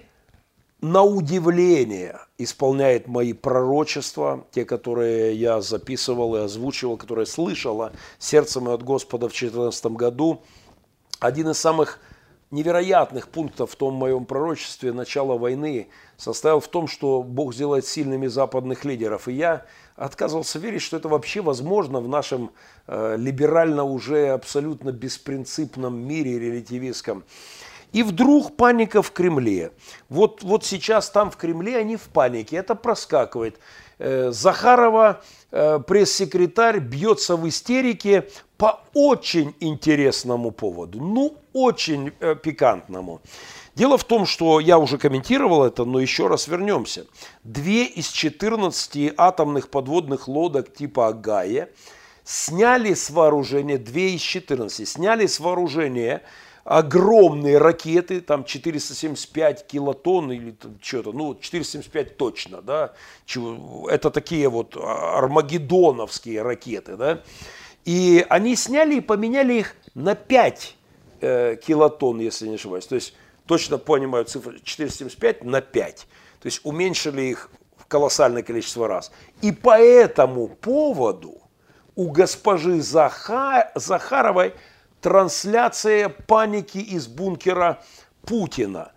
[0.81, 8.83] на удивление исполняет мои пророчества, те, которые я записывал и озвучивал, которые слышала сердцем от
[8.83, 10.41] Господа в 2014 году.
[11.19, 11.99] Один из самых
[12.51, 18.27] невероятных пунктов в том моем пророчестве начала войны состоял в том, что Бог сделает сильными
[18.27, 19.27] западных лидеров.
[19.27, 19.65] И я
[19.95, 22.51] отказывался верить, что это вообще возможно в нашем
[22.87, 27.23] э, либерально уже абсолютно беспринципном мире релятивистском.
[27.91, 29.71] И вдруг паника в Кремле.
[30.09, 33.59] Вот, вот сейчас там в Кремле они в панике, это проскакивает.
[33.97, 35.21] Э, Захарова,
[35.51, 43.21] э, пресс-секретарь, бьется в истерике по очень интересному поводу, ну очень э, пикантному.
[43.75, 47.05] Дело в том, что я уже комментировал это, но еще раз вернемся.
[47.43, 51.69] Две из 14 атомных подводных лодок типа Агая
[52.23, 56.21] сняли с вооружения, две из 14, сняли с вооружения
[56.69, 62.93] огромные ракеты, там 475 килотонн или что-то, ну 475 точно, да,
[63.89, 67.23] это такие вот армагеддоновские ракеты, да,
[67.85, 70.75] и они сняли и поменяли их на 5
[71.21, 73.15] э, килотонн, если не ошибаюсь, то есть
[73.47, 76.07] точно понимаю цифру 475 на 5,
[76.39, 79.11] то есть уменьшили их в колоссальное количество раз.
[79.41, 81.41] И по этому поводу
[81.95, 84.53] у госпожи Захар, Захаровой
[85.01, 87.81] трансляция паники из бункера
[88.21, 88.91] Путина.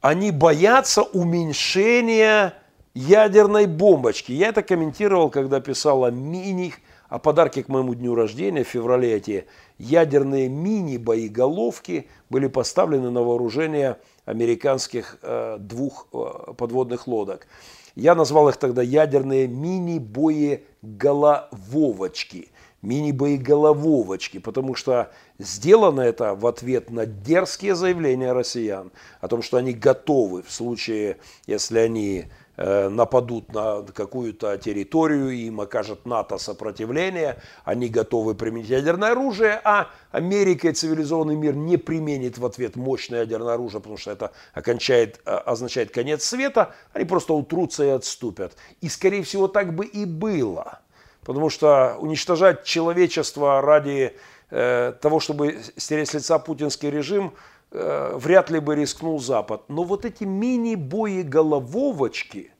[0.00, 2.54] Они боятся уменьшения
[2.94, 4.32] ядерной бомбочки.
[4.32, 6.74] Я это комментировал, когда писал о мини,
[7.08, 9.14] о подарке к моему дню рождения в феврале.
[9.14, 9.46] Эти
[9.78, 17.46] ядерные мини-боеголовки были поставлены на вооружение американских э, двух э, подводных лодок.
[17.94, 22.48] Я назвал их тогда ядерные мини-боеголововочки
[22.82, 29.72] мини-боеголововочки, потому что сделано это в ответ на дерзкие заявления россиян о том, что они
[29.72, 32.26] готовы в случае, если они
[32.56, 39.88] э, нападут на какую-то территорию, им окажет НАТО сопротивление, они готовы применить ядерное оружие, а
[40.12, 45.20] Америка и цивилизованный мир не применит в ответ мощное ядерное оружие, потому что это окончает,
[45.26, 48.56] э, означает конец света, они просто утрутся и отступят.
[48.80, 50.80] И, скорее всего, так бы и было.
[51.28, 54.16] Потому что уничтожать человечество ради
[54.48, 57.34] э, того, чтобы стереть с лица путинский режим,
[57.70, 59.60] э, вряд ли бы рискнул Запад.
[59.68, 62.50] Но вот эти мини-боеголововочки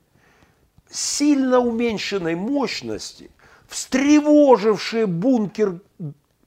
[0.91, 3.31] сильно уменьшенной мощности,
[3.69, 5.81] встревожившие бункер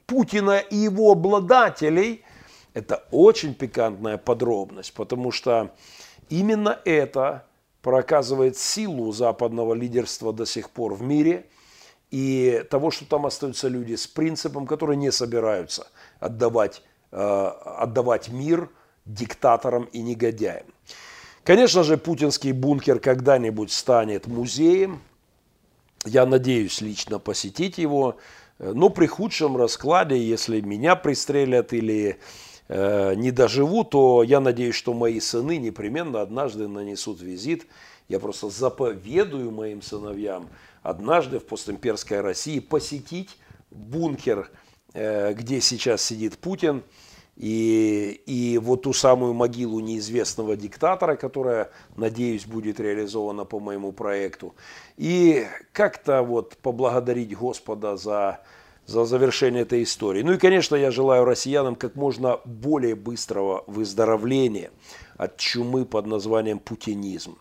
[0.05, 2.23] Путина и его обладателей,
[2.75, 5.73] это очень пикантная подробность, потому что
[6.29, 7.47] именно это
[7.81, 11.47] проказывает силу западного лидерства до сих пор в мире–
[12.11, 15.87] и того, что там остаются люди с принципом, которые не собираются
[16.19, 18.69] отдавать, э, отдавать мир
[19.05, 20.65] диктаторам и негодяям.
[21.43, 25.01] Конечно же, путинский бункер когда-нибудь станет музеем.
[26.05, 28.17] Я надеюсь лично посетить его.
[28.59, 32.19] Но при худшем раскладе, если меня пристрелят или
[32.67, 37.65] э, не доживу, то я надеюсь, что мои сыны непременно однажды нанесут визит.
[38.07, 40.49] Я просто заповедую моим сыновьям–
[40.81, 43.37] однажды в постимперской России посетить
[43.69, 44.49] бункер,
[44.93, 46.83] э, где сейчас сидит Путин,
[47.37, 54.53] и, и вот ту самую могилу неизвестного диктатора, которая, надеюсь, будет реализована по моему проекту.
[54.97, 58.41] И как-то вот поблагодарить Господа за,
[58.85, 60.21] за завершение этой истории.
[60.21, 64.69] Ну и, конечно, я желаю россиянам как можно более быстрого выздоровления
[65.17, 67.37] от чумы под названием путинизм.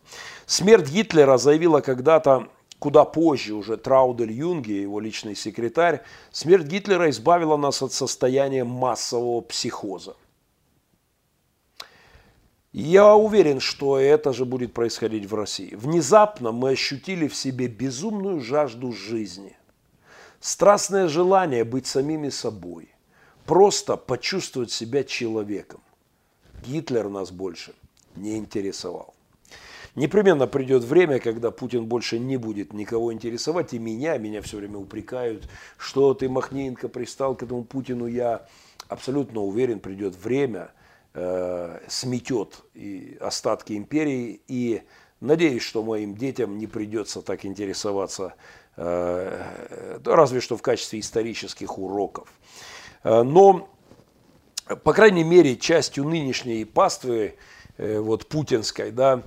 [0.46, 2.48] Смерть Гитлера заявила когда-то
[2.80, 6.02] куда позже уже Траудель Юнге, его личный секретарь,
[6.32, 10.16] смерть Гитлера избавила нас от состояния массового психоза.
[12.72, 15.74] Я уверен, что это же будет происходить в России.
[15.74, 19.56] Внезапно мы ощутили в себе безумную жажду жизни,
[20.40, 22.88] страстное желание быть самими собой,
[23.44, 25.80] просто почувствовать себя человеком.
[26.64, 27.74] Гитлер нас больше
[28.16, 29.14] не интересовал.
[30.00, 34.78] Непременно придет время, когда Путин больше не будет никого интересовать, и меня, меня все время
[34.78, 35.46] упрекают,
[35.76, 38.06] что ты, Махненко, пристал к этому Путину.
[38.06, 38.46] Я
[38.88, 40.72] абсолютно уверен, придет время,
[41.12, 44.84] э, сметет и остатки империи, и
[45.20, 48.32] надеюсь, что моим детям не придется так интересоваться,
[48.78, 52.32] э, разве что в качестве исторических уроков.
[53.04, 53.68] Э, но,
[54.82, 57.34] по крайней мере, частью нынешней паствы,
[57.76, 59.24] э, вот путинской, да,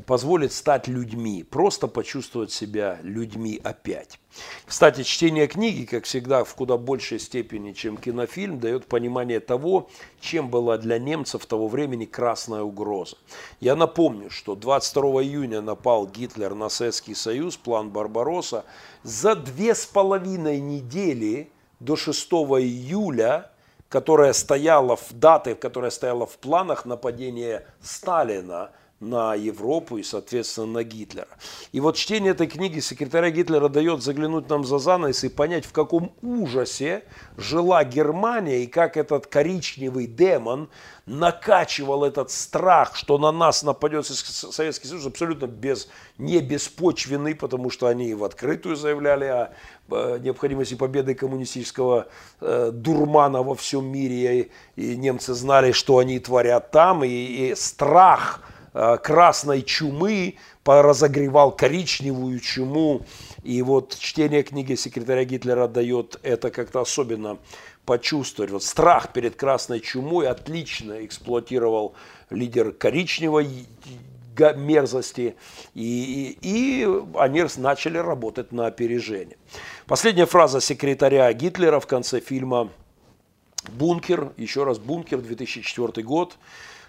[0.00, 4.18] позволит стать людьми, просто почувствовать себя людьми опять.
[4.66, 9.88] Кстати, чтение книги, как всегда, в куда большей степени, чем кинофильм, дает понимание того,
[10.20, 13.16] чем была для немцев того времени красная угроза.
[13.60, 18.64] Я напомню, что 22 июня напал Гитлер на Советский Союз, план Барбаросса.
[19.02, 21.50] За две с половиной недели
[21.80, 23.50] до 6 июля
[23.88, 28.70] которая стояла в даты, которая стояла в планах нападения Сталина
[29.00, 31.28] на Европу и, соответственно, на Гитлера.
[31.72, 35.72] И вот чтение этой книги секретаря Гитлера дает заглянуть нам за занавес и понять, в
[35.72, 37.04] каком ужасе
[37.36, 40.70] жила Германия и как этот коричневый демон
[41.04, 47.88] накачивал этот страх, что на нас нападет Советский Союз абсолютно без, не беспочвенный, потому что
[47.88, 49.52] они в открытую заявляли о
[49.90, 52.08] э, необходимости победы коммунистического
[52.40, 57.54] э, дурмана во всем мире, и, и немцы знали, что они творят там, и, и
[57.54, 58.40] страх–
[59.02, 63.06] красной чумы, разогревал коричневую чуму.
[63.42, 67.38] И вот чтение книги секретаря Гитлера дает это как-то особенно
[67.84, 68.50] почувствовать.
[68.50, 71.94] Вот страх перед красной чумой отлично эксплуатировал
[72.30, 73.48] лидер коричневой
[74.56, 75.34] мерзости,
[75.74, 79.38] и, и, и они начали работать на опережение.
[79.86, 82.68] Последняя фраза секретаря Гитлера в конце фильма
[83.72, 86.36] «Бункер», еще раз «Бункер», 2004 год,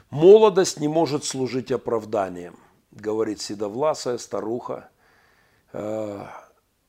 [0.10, 2.56] Молодость не может служить оправданием,
[2.92, 4.90] говорит седовласая старуха,
[5.74, 6.26] э,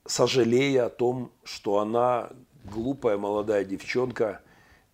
[0.07, 2.31] сожалея о том, что она,
[2.65, 4.41] глупая молодая девчонка,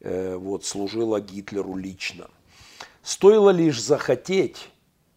[0.01, 2.30] э, вот, служила Гитлеру лично.
[3.02, 4.70] Стоило лишь захотеть,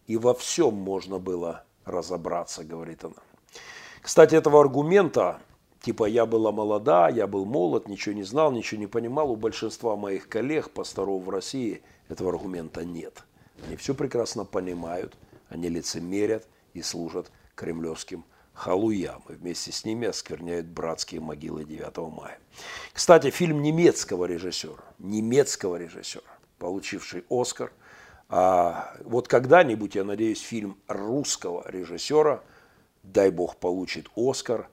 [0.06, 3.14] и во всем можно было разобраться, говорит она.
[4.02, 5.40] Кстати, этого аргумента,
[5.80, 9.96] типа я была молода, я был молод, ничего не знал, ничего не понимал, у большинства
[9.96, 13.22] моих коллег, пасторов в России– этого аргумента нет.
[13.66, 15.16] Они все прекрасно понимают,
[15.48, 19.22] они лицемерят и служат кремлевским халуям.
[19.28, 22.38] И вместе с ними оскверняют братские могилы 9 мая.
[22.92, 26.24] Кстати, фильм немецкого режиссера, немецкого режиссера,
[26.58, 27.72] получивший Оскар.
[28.28, 32.42] А вот когда-нибудь, я надеюсь, фильм русского режиссера,
[33.02, 34.68] дай бог, получит Оскар,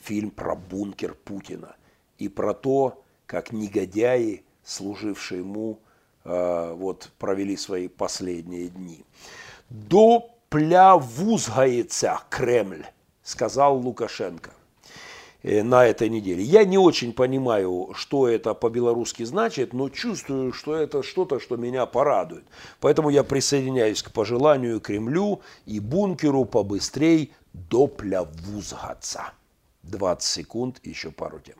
[0.00, 1.76] фильм про бункер Путина
[2.18, 5.78] и про то, как негодяи, служившие ему,
[6.24, 9.04] Э, вот, провели свои последние дни.
[9.70, 12.84] «Доплявузгается Кремль»,
[13.22, 14.50] сказал Лукашенко
[15.42, 16.42] э, на этой неделе.
[16.42, 21.86] Я не очень понимаю, что это по-белорусски значит, но чувствую, что это что-то, что меня
[21.86, 22.44] порадует.
[22.80, 29.32] Поэтому я присоединяюсь к пожеланию Кремлю и бункеру побыстрей доплявузгаться.
[29.82, 31.56] 20 секунд, еще пару тем.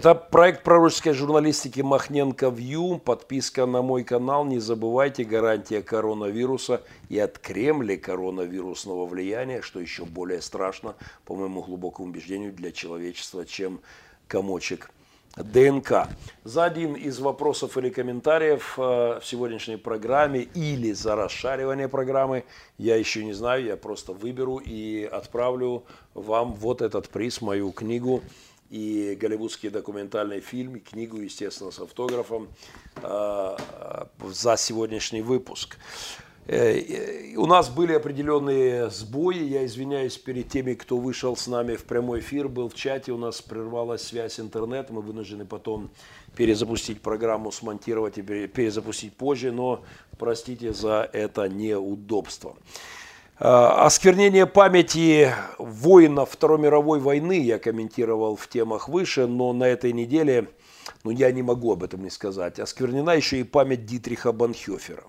[0.00, 2.96] Это проект пророческой журналистики Махненко Вью.
[2.96, 4.46] Подписка на мой канал.
[4.46, 10.94] Не забывайте, гарантия коронавируса и от Кремля коронавирусного влияния, что еще более страшно,
[11.26, 13.82] по моему глубокому убеждению, для человечества, чем
[14.26, 14.90] комочек
[15.36, 16.08] ДНК.
[16.44, 18.80] За один из вопросов или комментариев э,
[19.20, 22.44] в сегодняшней программе или за расшаривание программы,
[22.78, 28.22] я еще не знаю, я просто выберу и отправлю вам вот этот приз, мою книгу
[28.70, 32.48] и голливудский документальный фильм, и книгу, естественно, с автографом
[33.02, 33.56] э,
[34.24, 35.76] за сегодняшний выпуск.
[36.46, 41.84] Э, у нас были определенные сбои, я извиняюсь перед теми, кто вышел с нами в
[41.84, 45.90] прямой эфир, был в чате, у нас прервалась связь интернет, мы вынуждены потом
[46.36, 49.84] перезапустить программу, смонтировать и перезапустить позже, но
[50.16, 52.56] простите за это неудобство.
[53.40, 59.94] Э, осквернение памяти воинов Второй мировой войны я комментировал в темах выше, но на этой
[59.94, 60.48] неделе,
[61.04, 65.04] ну я не могу об этом не сказать, осквернена еще и память Дитриха Банхёфера.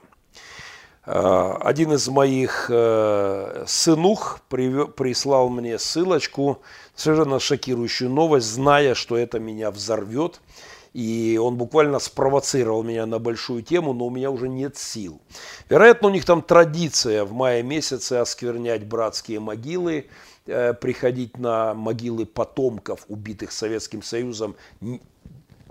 [1.06, 6.62] Э, один из моих э, сынух прислал мне ссылочку,
[6.96, 10.40] совершенно шокирующую новость, зная, что это меня взорвет–
[10.94, 15.22] и он буквально спровоцировал меня на большую тему, но у меня уже нет сил.
[15.70, 20.10] Вероятно, у них там традиция в мае месяце осквернять братские могилы,
[20.48, 24.56] э, приходить на могилы потомков, убитых Советским Союзом,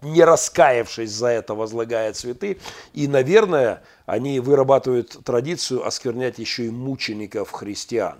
[0.02, 2.59] не раскаявшись за это, возлагая цветы.
[2.94, 8.16] И, наверное, они вырабатывают традицию осквернять еще и мучеников христиан.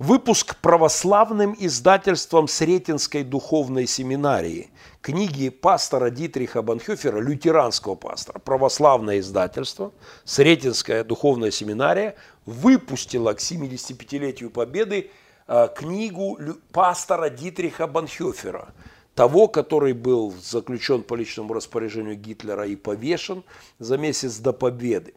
[0.00, 4.71] Выпуск православным издательством Сретенской духовной семинарии
[5.02, 9.92] книги пастора Дитриха Банхёфера, лютеранского пастора, православное издательство,
[10.24, 12.14] Сретенская духовная семинария,
[12.46, 15.10] выпустила к 75-летию Победы
[15.48, 16.38] э, книгу
[16.72, 18.72] пастора Дитриха Банхёфера,
[19.14, 23.42] того, который был заключен по личному распоряжению Гитлера и повешен
[23.78, 25.14] за месяц до победы.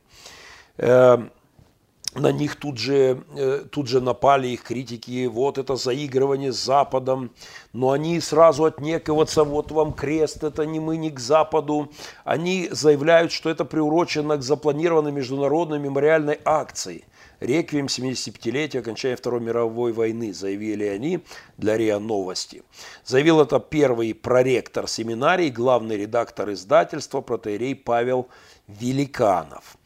[2.15, 7.31] На них тут же, э, тут же напали их критики, вот это заигрывание с Западом,
[7.73, 11.91] но они сразу отнекиваться, вот вам крест, это не мы, не к Западу.
[12.23, 17.03] Они заявляют, что это приурочено к запланированной международной мемориальной акции.
[17.41, 21.19] Реквием 75-летия окончания Второй мировой войны, заявили они
[21.57, 22.63] для РИА Новости.
[23.03, 28.29] Заявил это первый проректор семинарии, главный редактор издательства, протеерей Павел
[28.67, 29.77] Великанов.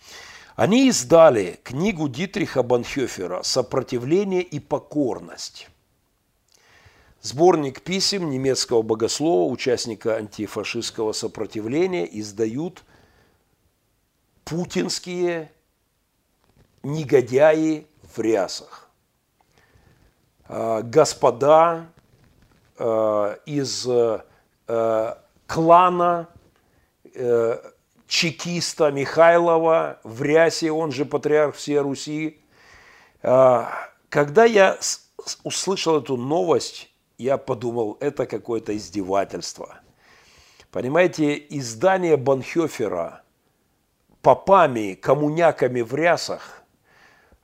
[0.59, 5.69] Они издали книгу Дитриха Банхёфера «Сопротивление и покорность».
[7.21, 12.83] Сборник писем немецкого богослова, участника антифашистского сопротивления, издают
[14.43, 15.49] путинские
[16.83, 18.89] негодяи в рясах.
[20.43, 21.85] А, господа
[22.77, 26.27] а, из а, клана
[27.15, 27.71] э,
[28.09, 32.41] чекиста Михайлова в рясе, он же патриарх всей Руси.
[33.21, 33.71] А,
[34.09, 34.79] когда я
[35.43, 39.79] услышал эту новость, я подумал, это какое-то издевательство.
[40.71, 43.21] Понимаете, издание Банхёфера
[44.23, 46.63] попами, коммуняками в рясах,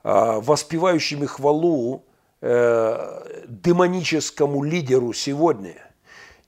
[0.02, 2.04] а, воспевающими хвалу
[2.42, 5.76] э, демоническому лидеру сегодня,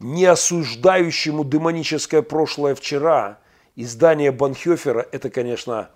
[0.01, 3.39] не осуждающему демоническое прошлое вчера–
[3.79, 5.89] издание Банхёфера– это, конечно,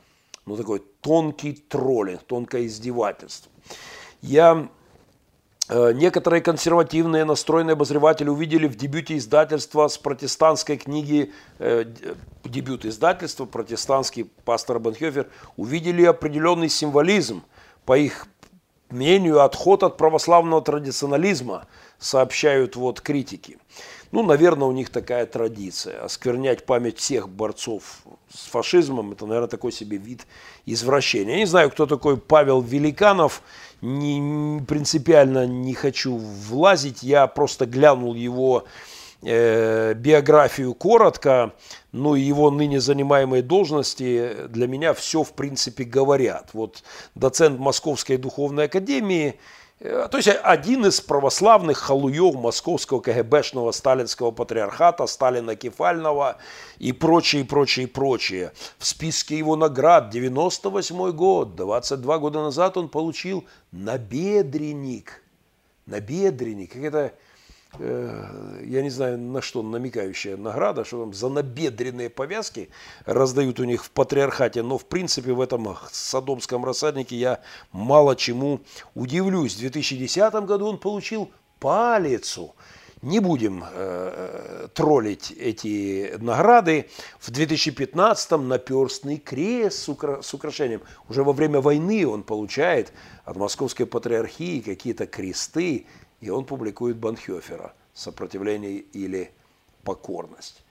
[0.47, 3.51] ну, такой тонкий троллинг, тонкое издевательство.
[4.21, 4.69] Я
[5.69, 11.85] э, Некоторые консервативные настроенные обозреватели увидели в дебюте издательства с протестантской книги, э,
[12.45, 17.43] дебют издательства, протестантский пастор Банхёфер, увидели определенный символизм,
[17.85, 18.29] по их
[18.91, 21.67] мнению, отход от православного традиционализма,
[21.99, 23.59] сообщают вот критики.
[24.13, 26.05] Ну, наверное, у них такая традиция.
[26.05, 30.27] Осквернять память всех борцов с фашизмом, это, наверное, такой себе вид
[30.67, 31.33] извращения.
[31.33, 33.43] Я не знаю, кто такой Павел Великанов,
[33.81, 38.65] не, принципиально не хочу влазить, я просто глянул его
[39.23, 41.55] э, биографию коротко,
[41.93, 46.51] ну и его ныне занимаемые должности для меня все в принципе говорят.
[46.53, 46.83] Вот
[47.15, 49.41] доцент Московской духовной академии–
[49.83, 56.39] то есть один из православных халуев московского КГБшного сталинского патриархата, Сталина Кефального
[56.79, 58.53] и прочее, прочее, прочее.
[58.79, 65.21] В списке его наград 98 год, 22 года назад он получил набедренник.
[65.87, 66.73] Набедренник.
[66.75, 67.13] Как это
[67.79, 72.69] я не знаю, на что намекающая награда, что там за набедренные повязки
[73.07, 77.41] раздают у них в патриархате, но в принципе в этом садомском рассаднике я
[77.73, 78.61] мало чему
[78.95, 79.55] удивлюсь.
[79.55, 82.55] В 2010 году он получил палицу.
[83.01, 86.89] Не будем э, троллить эти награды.
[87.19, 90.83] В 2015 наперстный крест с, укра- с украшением.
[91.09, 92.93] Уже во время войны он получает
[93.25, 95.87] от Московской патриархии какие-то кресты
[96.23, 99.33] и он публикует Банхёфера «Сопротивление или
[99.83, 100.63] покорность».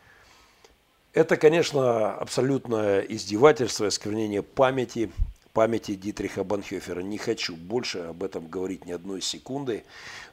[1.13, 5.11] Это, конечно, абсолютное издевательство, осквернение памяти,
[5.51, 7.01] памяти Дитриха Банхёфера.
[7.01, 9.83] Не хочу больше об этом говорить ни одной секунды.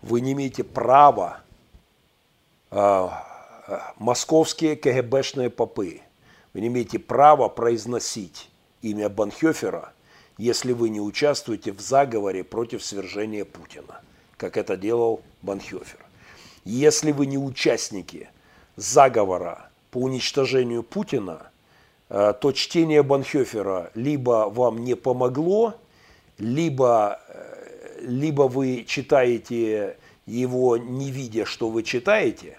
[0.02, 1.40] Вы не имеете права,
[2.70, 3.08] э,
[3.96, 6.00] московские КГБшные попы,
[6.54, 8.48] вы не имеете права произносить
[8.82, 9.92] имя Банхёфера,
[10.36, 14.00] если вы не участвуете в заговоре против свержения Путина
[14.38, 15.98] как это делал Банхёфер.
[16.64, 18.28] Если вы не участники
[18.76, 21.50] заговора по уничтожению Путина,
[22.08, 25.74] э, то чтение Банхёфера либо вам не помогло,
[26.38, 29.96] либо, э, либо вы читаете
[30.26, 32.58] его не видя, что вы читаете,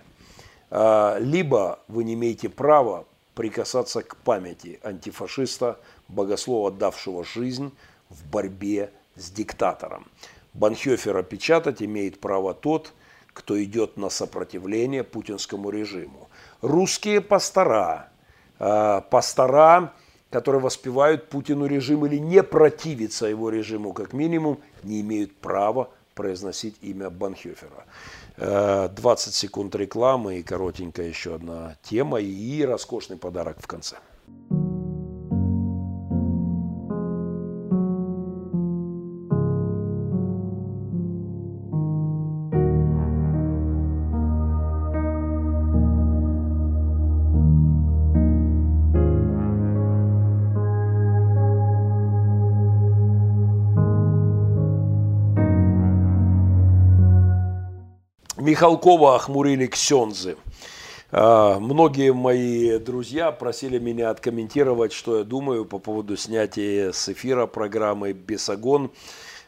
[0.70, 5.80] э, либо вы не имеете права прикасаться к памяти антифашиста,
[6.10, 7.72] богослова, давшего жизнь
[8.10, 10.08] в борьбе с диктатором.
[10.54, 12.94] Банхёфера печатать имеет право тот,
[13.34, 16.30] кто идет на сопротивление путинскому режиму.
[16.62, 18.10] Русские пастора,
[18.60, 19.94] а, пастора,
[20.30, 26.76] которые воспевают Путину режим или не противятся его режиму, как минимум, не имеют права произносить
[26.82, 27.86] имя Банхёфера.
[28.38, 33.98] 20 э, секунд рекламы и коротенькая еще одна тема и роскошный подарок в конце.
[58.50, 60.36] Михалкова охмурили ксензы.
[61.12, 67.46] А, многие мои друзья просили меня откомментировать, что я думаю по поводу снятия с эфира
[67.46, 68.92] программы «Бесогон»,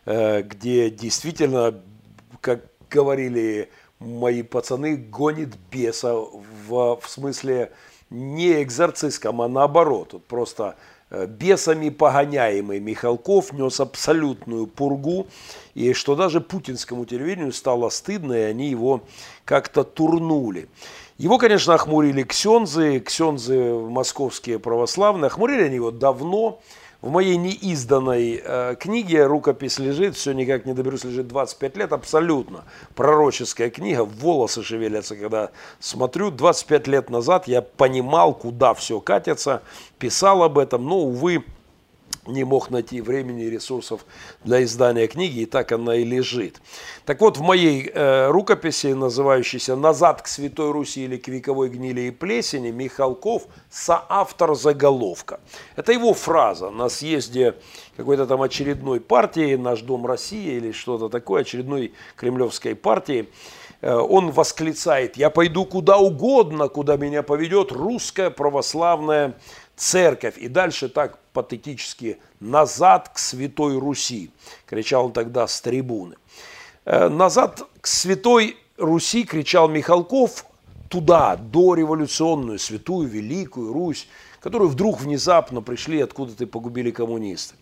[0.05, 1.81] э, где действительно,
[2.41, 7.71] как говорили мои пацаны, гонит беса в, в смысле
[8.11, 10.13] не экзорцистском, а наоборот.
[10.13, 10.75] Вот просто
[11.11, 15.27] бесами погоняемый Михалков нес абсолютную пургу,
[15.73, 19.01] и что даже путинскому телевидению стало стыдно, и они его
[19.45, 20.69] как-то турнули.
[21.17, 26.61] Его, конечно, охмурили ксензы, ксензы московские православные, охмурили они его давно,
[27.01, 32.63] в моей неизданной э, книге рукопись лежит, все никак не доберусь, лежит 25 лет, абсолютно
[32.95, 35.49] пророческая книга, волосы шевелятся, когда
[35.79, 36.29] смотрю.
[36.29, 39.63] 25 лет назад я понимал, куда все катится,
[39.97, 41.43] писал об этом, но, увы,
[42.31, 44.05] не мог найти времени и ресурсов
[44.43, 46.61] для издания книги, и так она и лежит.
[47.05, 52.01] Так вот, в моей э, рукописи, называющейся «Назад к Святой Руси» или «К вековой гнили
[52.01, 55.39] и плесени», Михалков– соавтор заголовка.
[55.75, 57.55] Это его фраза на съезде
[57.97, 63.29] какой-то там очередной партии, «Наш дом России» или что-то такое, очередной кремлевской партии
[63.81, 69.33] э,– он восклицает, я пойду куда угодно, куда меня поведет русская православная
[69.75, 70.37] церковь.
[70.37, 74.31] И дальше так патетически «назад к Святой Руси»,
[74.65, 76.15] кричал он тогда с трибуны.
[76.85, 80.45] Э, «Назад к Святой Руси» кричал Михалков
[80.89, 84.07] туда, до революционную, святую, великую Русь,
[84.41, 87.55] которую вдруг внезапно пришли откуда-то и погубили коммунисты.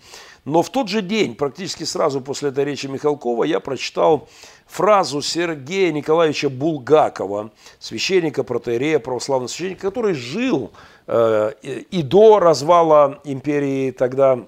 [0.46, 4.30] Но в тот же день, практически сразу после этой речи Михалкова, я прочитал
[4.66, 10.72] фразу Сергея Николаевича Булгакова, священника, протеерея, православного священника, который жил
[11.12, 14.40] и до развала империи тогда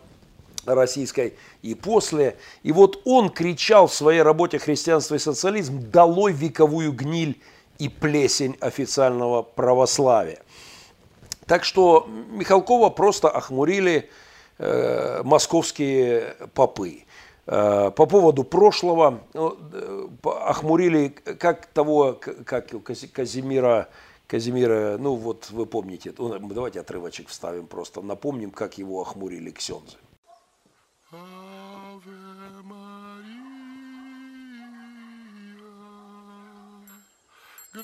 [0.65, 2.37] российской, и после.
[2.63, 7.39] И вот он кричал в своей работе «Христианство и социализм» «Долой вековую гниль
[7.79, 10.39] и плесень официального православия».
[11.45, 14.09] Так что Михалкова просто охмурили
[14.57, 17.03] э, московские попы.
[17.47, 22.69] Э, по поводу прошлого ну, э, охмурили как того, как
[23.11, 23.89] Казимира,
[24.31, 29.97] Казимира, ну вот вы помните, ну, давайте отрывочек вставим просто, напомним, как его охмурили ксензы.
[37.73, 37.83] Грация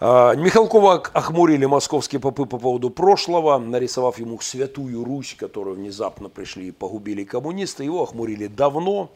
[0.00, 6.70] Михалкова охмурили московские попы по поводу прошлого, нарисовав ему святую Русь, которую внезапно пришли и
[6.70, 7.84] погубили коммунисты.
[7.84, 9.10] Его охмурили давно.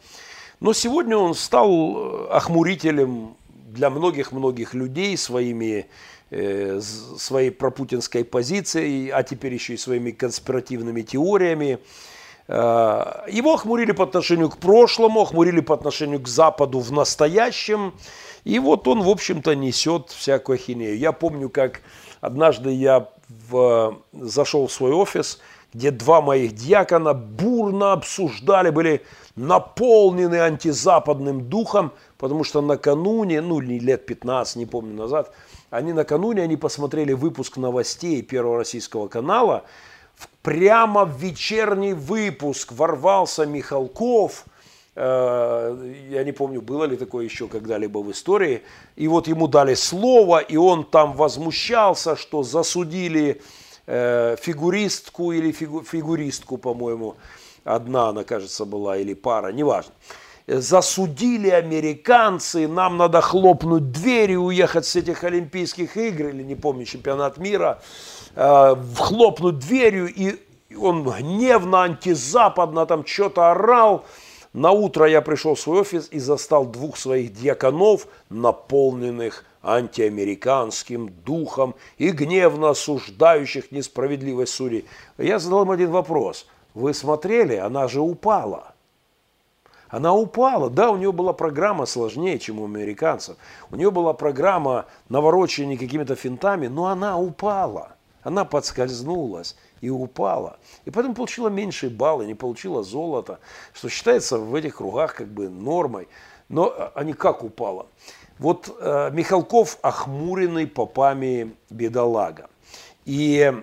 [0.61, 3.35] Но сегодня он стал э, охмурителем
[3.67, 5.87] для многих-многих людей своими,
[6.29, 11.79] э, своей пропутинской позицией, а теперь еще и своими конспиративными теориями.
[12.47, 17.93] Э, его охмурили по отношению к прошлому, охмурили по отношению к Западу в настоящем.
[18.43, 20.97] И вот он, в общем-то, несет всякую ахинею.
[20.97, 21.81] Я помню, как
[22.21, 23.09] однажды я
[23.49, 25.39] в, зашел в свой офис,
[25.73, 29.03] где два моих диакона бурно обсуждали, были
[29.35, 35.31] наполнены антизападным духом, потому что накануне, ну, лет 15, не помню назад,
[35.69, 39.63] они накануне, они посмотрели выпуск новостей Первого российского канала,
[40.41, 44.45] прямо в вечерний выпуск ворвался Михалков,
[44.95, 48.61] я не помню, было ли такое еще когда-либо в истории,
[48.97, 53.41] и вот ему дали слово, и он там возмущался, что засудили
[53.87, 57.15] э, фигуристку или фигуристку, по-моему,
[57.63, 59.93] одна она, кажется, была, или пара, неважно.
[60.47, 67.37] Засудили американцы, нам надо хлопнуть двери, уехать с этих Олимпийских игр, или не помню, чемпионат
[67.37, 67.81] мира
[68.35, 70.35] э, хлопнуть дверью, и
[70.77, 74.05] он гневно, антизападно там что-то орал.
[74.53, 81.75] На утро я пришел в свой офис и застал двух своих дьяконов, наполненных антиамериканским духом
[81.97, 84.85] и гневно осуждающих несправедливость судей.
[85.17, 86.47] Я задал им один вопрос.
[86.73, 87.55] Вы смотрели?
[87.55, 88.73] Она же упала.
[89.87, 90.69] Она упала.
[90.69, 93.37] Да, у нее была программа сложнее, чем у американцев.
[93.69, 97.93] У нее была программа наворочения какими-то финтами, но она упала.
[98.23, 100.57] Она подскользнулась и упала.
[100.85, 103.39] И поэтому получила меньшие баллы, не получила золото,
[103.73, 106.07] что считается в этих кругах как бы нормой.
[106.47, 107.87] Но они как упала?
[108.37, 112.49] Вот э, Михалков охмуренный попами бедолага.
[113.05, 113.53] И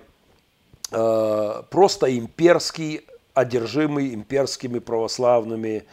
[0.91, 5.83] э, просто имперский, одержимый имперскими православными э,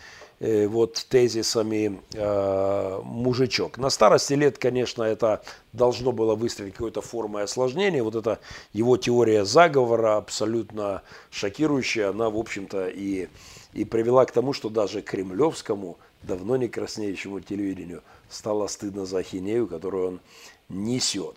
[0.40, 3.78] вот тезисами э, мужичок.
[3.78, 5.42] На старости лет, конечно, это
[5.72, 8.02] должно было выстрелить какой-то формой осложнения.
[8.02, 8.38] Вот эта
[8.72, 13.28] его теория заговора абсолютно шокирующая, она, в общем-то, и,
[13.72, 19.66] и привела к тому, что даже кремлевскому, давно не краснеющему телевидению, стало стыдно за ахинею,
[19.66, 20.20] которую он
[20.68, 21.36] несет.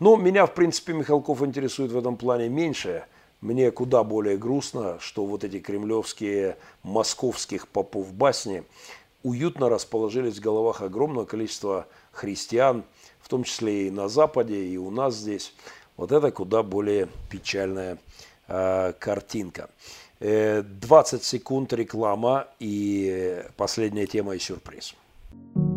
[0.00, 3.04] Но меня, в принципе, Михалков интересует в этом плане меньше.
[3.44, 8.64] Мне куда более грустно, что вот эти кремлевские московских попов басни
[9.22, 12.84] уютно расположились в головах огромного количества христиан,
[13.20, 15.54] в том числе и на Западе, и у нас здесь.
[15.98, 17.98] Вот это куда более печальная
[18.48, 19.68] э, картинка.
[20.20, 24.94] 20 э, секунд реклама и последняя тема и сюрприз.
[25.34, 25.73] А,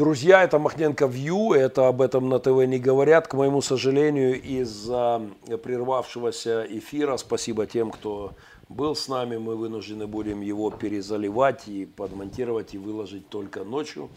[0.00, 3.28] друзья, это Махненко Вью, это об этом на ТВ не говорят.
[3.28, 5.20] К моему сожалению, из-за
[5.62, 8.32] прервавшегося эфира, спасибо тем, кто
[8.70, 14.08] был с нами, мы вынуждены будем его перезаливать и подмонтировать и выложить только ночью.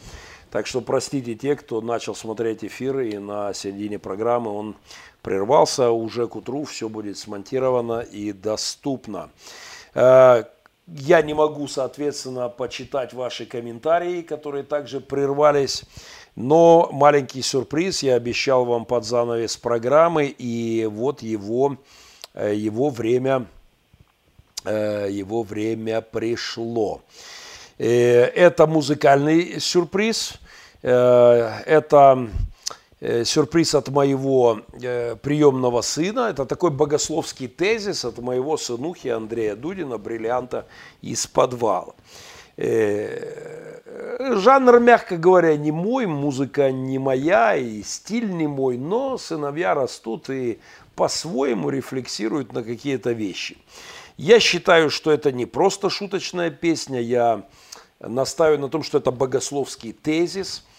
[0.51, 4.77] Так что простите те, кто начал смотреть эфиры и на середине программы он
[5.21, 5.91] прервался.
[5.91, 9.31] Уже к утру все будет смонтировано и доступно.
[10.87, 15.83] Я не могу, соответственно, почитать ваши комментарии, которые также прервались.
[16.35, 21.77] Но маленький сюрприз я обещал вам под занавес программы, и вот его,
[22.33, 23.45] э, его время,
[24.65, 27.01] э, его время пришло.
[27.77, 30.33] Э, это музыкальный сюрприз.
[30.81, 32.27] Это
[33.03, 36.29] сюрприз от моего э, приемного сына.
[36.29, 40.67] Это такой богословский тезис от моего сынухи Андрея Дудина, бриллианта
[41.01, 41.95] из подвала.
[42.55, 43.79] Э,
[44.35, 50.29] жанр, мягко говоря, не мой, музыка не моя, и стиль не мой, но сыновья растут
[50.29, 50.59] и
[50.95, 53.57] по-своему рефлексируют на какие-то вещи.
[54.15, 57.43] Я считаю, что это не просто шуточная песня, я
[57.99, 60.63] настаиваю на том, что это богословский тезис–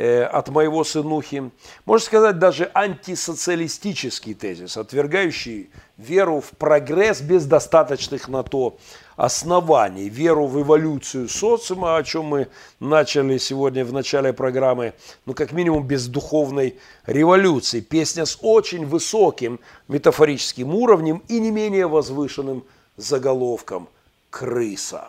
[0.00, 1.50] Э, от моего сынухи.
[1.84, 8.78] Можно сказать, даже антисоциалистический тезис, отвергающий веру в прогресс без достаточных на то
[9.16, 12.46] оснований, веру в эволюцию социума, о чем мы
[12.78, 14.94] начали сегодня в начале программы,
[15.26, 17.80] ну, как минимум, без духовной революции.
[17.80, 19.58] Песня с очень высоким
[19.88, 22.62] метафорическим уровнем и не менее возвышенным
[22.96, 23.88] заголовком
[24.30, 25.08] «Крыса».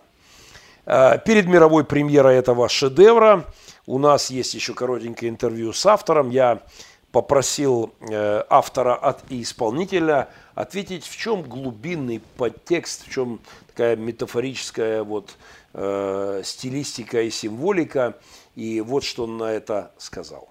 [0.87, 3.45] Э, перед мировой премьерой этого шедевра–
[3.89, 6.29] у нас есть еще коротенькое интервью с автором.
[6.29, 6.61] Я
[7.11, 15.35] попросил э, автора от, исполнителя ответить, в чем глубинный подтекст, в чем такая метафорическая вот,
[15.73, 18.19] э, стилистика и символика.
[18.55, 20.47] И вот что он на это сказал.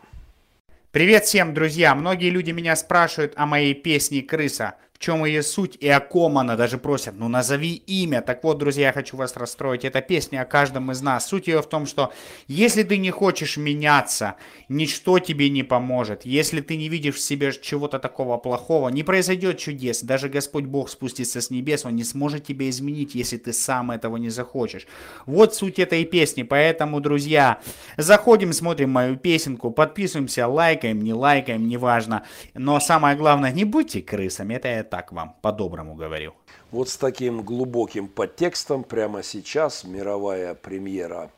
[0.90, 1.94] Привет всем, друзья!
[1.94, 6.56] Многие люди меня спрашивают о моей песне «Крыса» чем ее суть и о ком она
[6.56, 7.14] даже просят.
[7.16, 8.20] Ну назови имя.
[8.20, 9.84] Так вот, друзья, я хочу вас расстроить.
[9.84, 11.28] Это песня о каждом из нас.
[11.28, 12.12] Суть ее в том, что
[12.48, 14.34] если ты не хочешь меняться,
[14.68, 16.24] ничто тебе не поможет.
[16.24, 20.02] Если ты не видишь в себе чего-то такого плохого, не произойдет чудес.
[20.02, 24.16] Даже Господь Бог спустится с небес, Он не сможет тебя изменить, если ты сам этого
[24.16, 24.86] не захочешь.
[25.26, 26.42] Вот суть этой песни.
[26.42, 27.60] Поэтому, друзья,
[27.96, 32.24] заходим, смотрим мою песенку, подписываемся, лайкаем, не лайкаем, неважно.
[32.54, 34.54] Но самое главное, не будьте крысами.
[34.54, 36.34] Это я так вам по-доброму говорю.
[36.70, 41.30] Вот с таким глубоким подтекстом прямо сейчас мировая премьера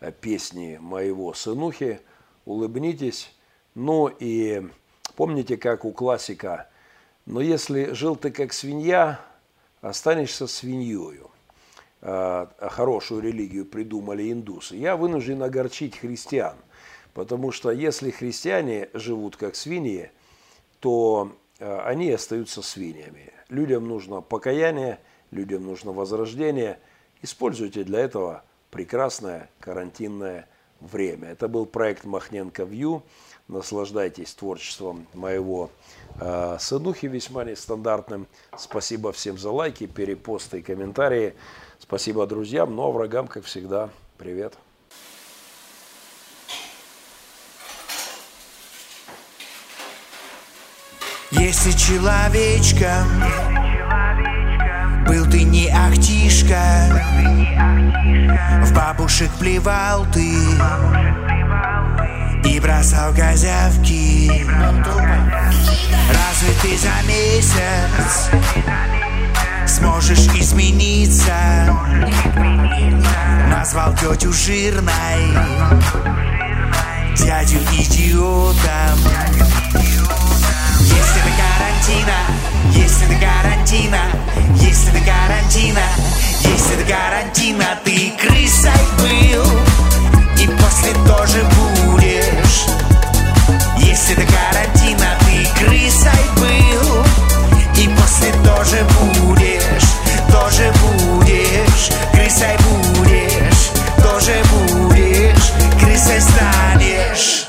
[0.00, 2.00] э, песни моего сынухи.
[2.44, 3.32] Улыбнитесь.
[3.74, 4.66] Ну и
[5.16, 6.68] помните, как у классика,
[7.26, 9.20] но если жил ты как свинья,
[9.80, 11.30] останешься свиньёю.
[12.00, 14.76] А, а хорошую религию придумали индусы.
[14.76, 16.56] Я вынужден огорчить христиан,
[17.14, 20.10] потому что если христиане живут как свиньи,
[20.80, 23.32] то Э, они остаются свиньями.
[23.48, 24.98] Людям нужно покаяние,
[25.30, 26.78] людям нужно возрождение.
[27.22, 30.48] Используйте для этого прекрасное карантинное
[30.80, 31.28] время.
[31.28, 33.02] Это был проект Махненко Вью.
[33.48, 35.70] Наслаждайтесь творчеством моего
[36.20, 38.26] э, сынухи весьма нестандартным.
[38.56, 41.34] Спасибо всем за лайки, перепосты и комментарии.
[41.78, 44.54] Спасибо друзьям, но врагам, как всегда, привет.
[51.42, 53.04] Если человечком
[55.08, 56.62] Был ты не ахтишка
[58.62, 60.36] В бабушек плевал ты
[62.44, 64.46] И бросал козявки
[66.08, 68.30] Разве ты за месяц
[69.66, 71.34] сможешь измениться?
[73.50, 75.34] Назвал тетю жирной,
[77.16, 79.81] дядю идиотом.
[80.96, 82.18] Если до карантина,
[82.74, 84.02] если до карантина,
[84.60, 85.86] если до карантина,
[86.44, 89.44] если до карантина ты крысой был,
[90.38, 92.66] и после тоже будешь.
[93.78, 97.04] Если до карантина ты крысой был,
[97.76, 99.88] и после тоже будешь,
[100.30, 103.70] тоже будешь, крысой будешь,
[104.02, 107.46] тоже будешь, крысой станешь.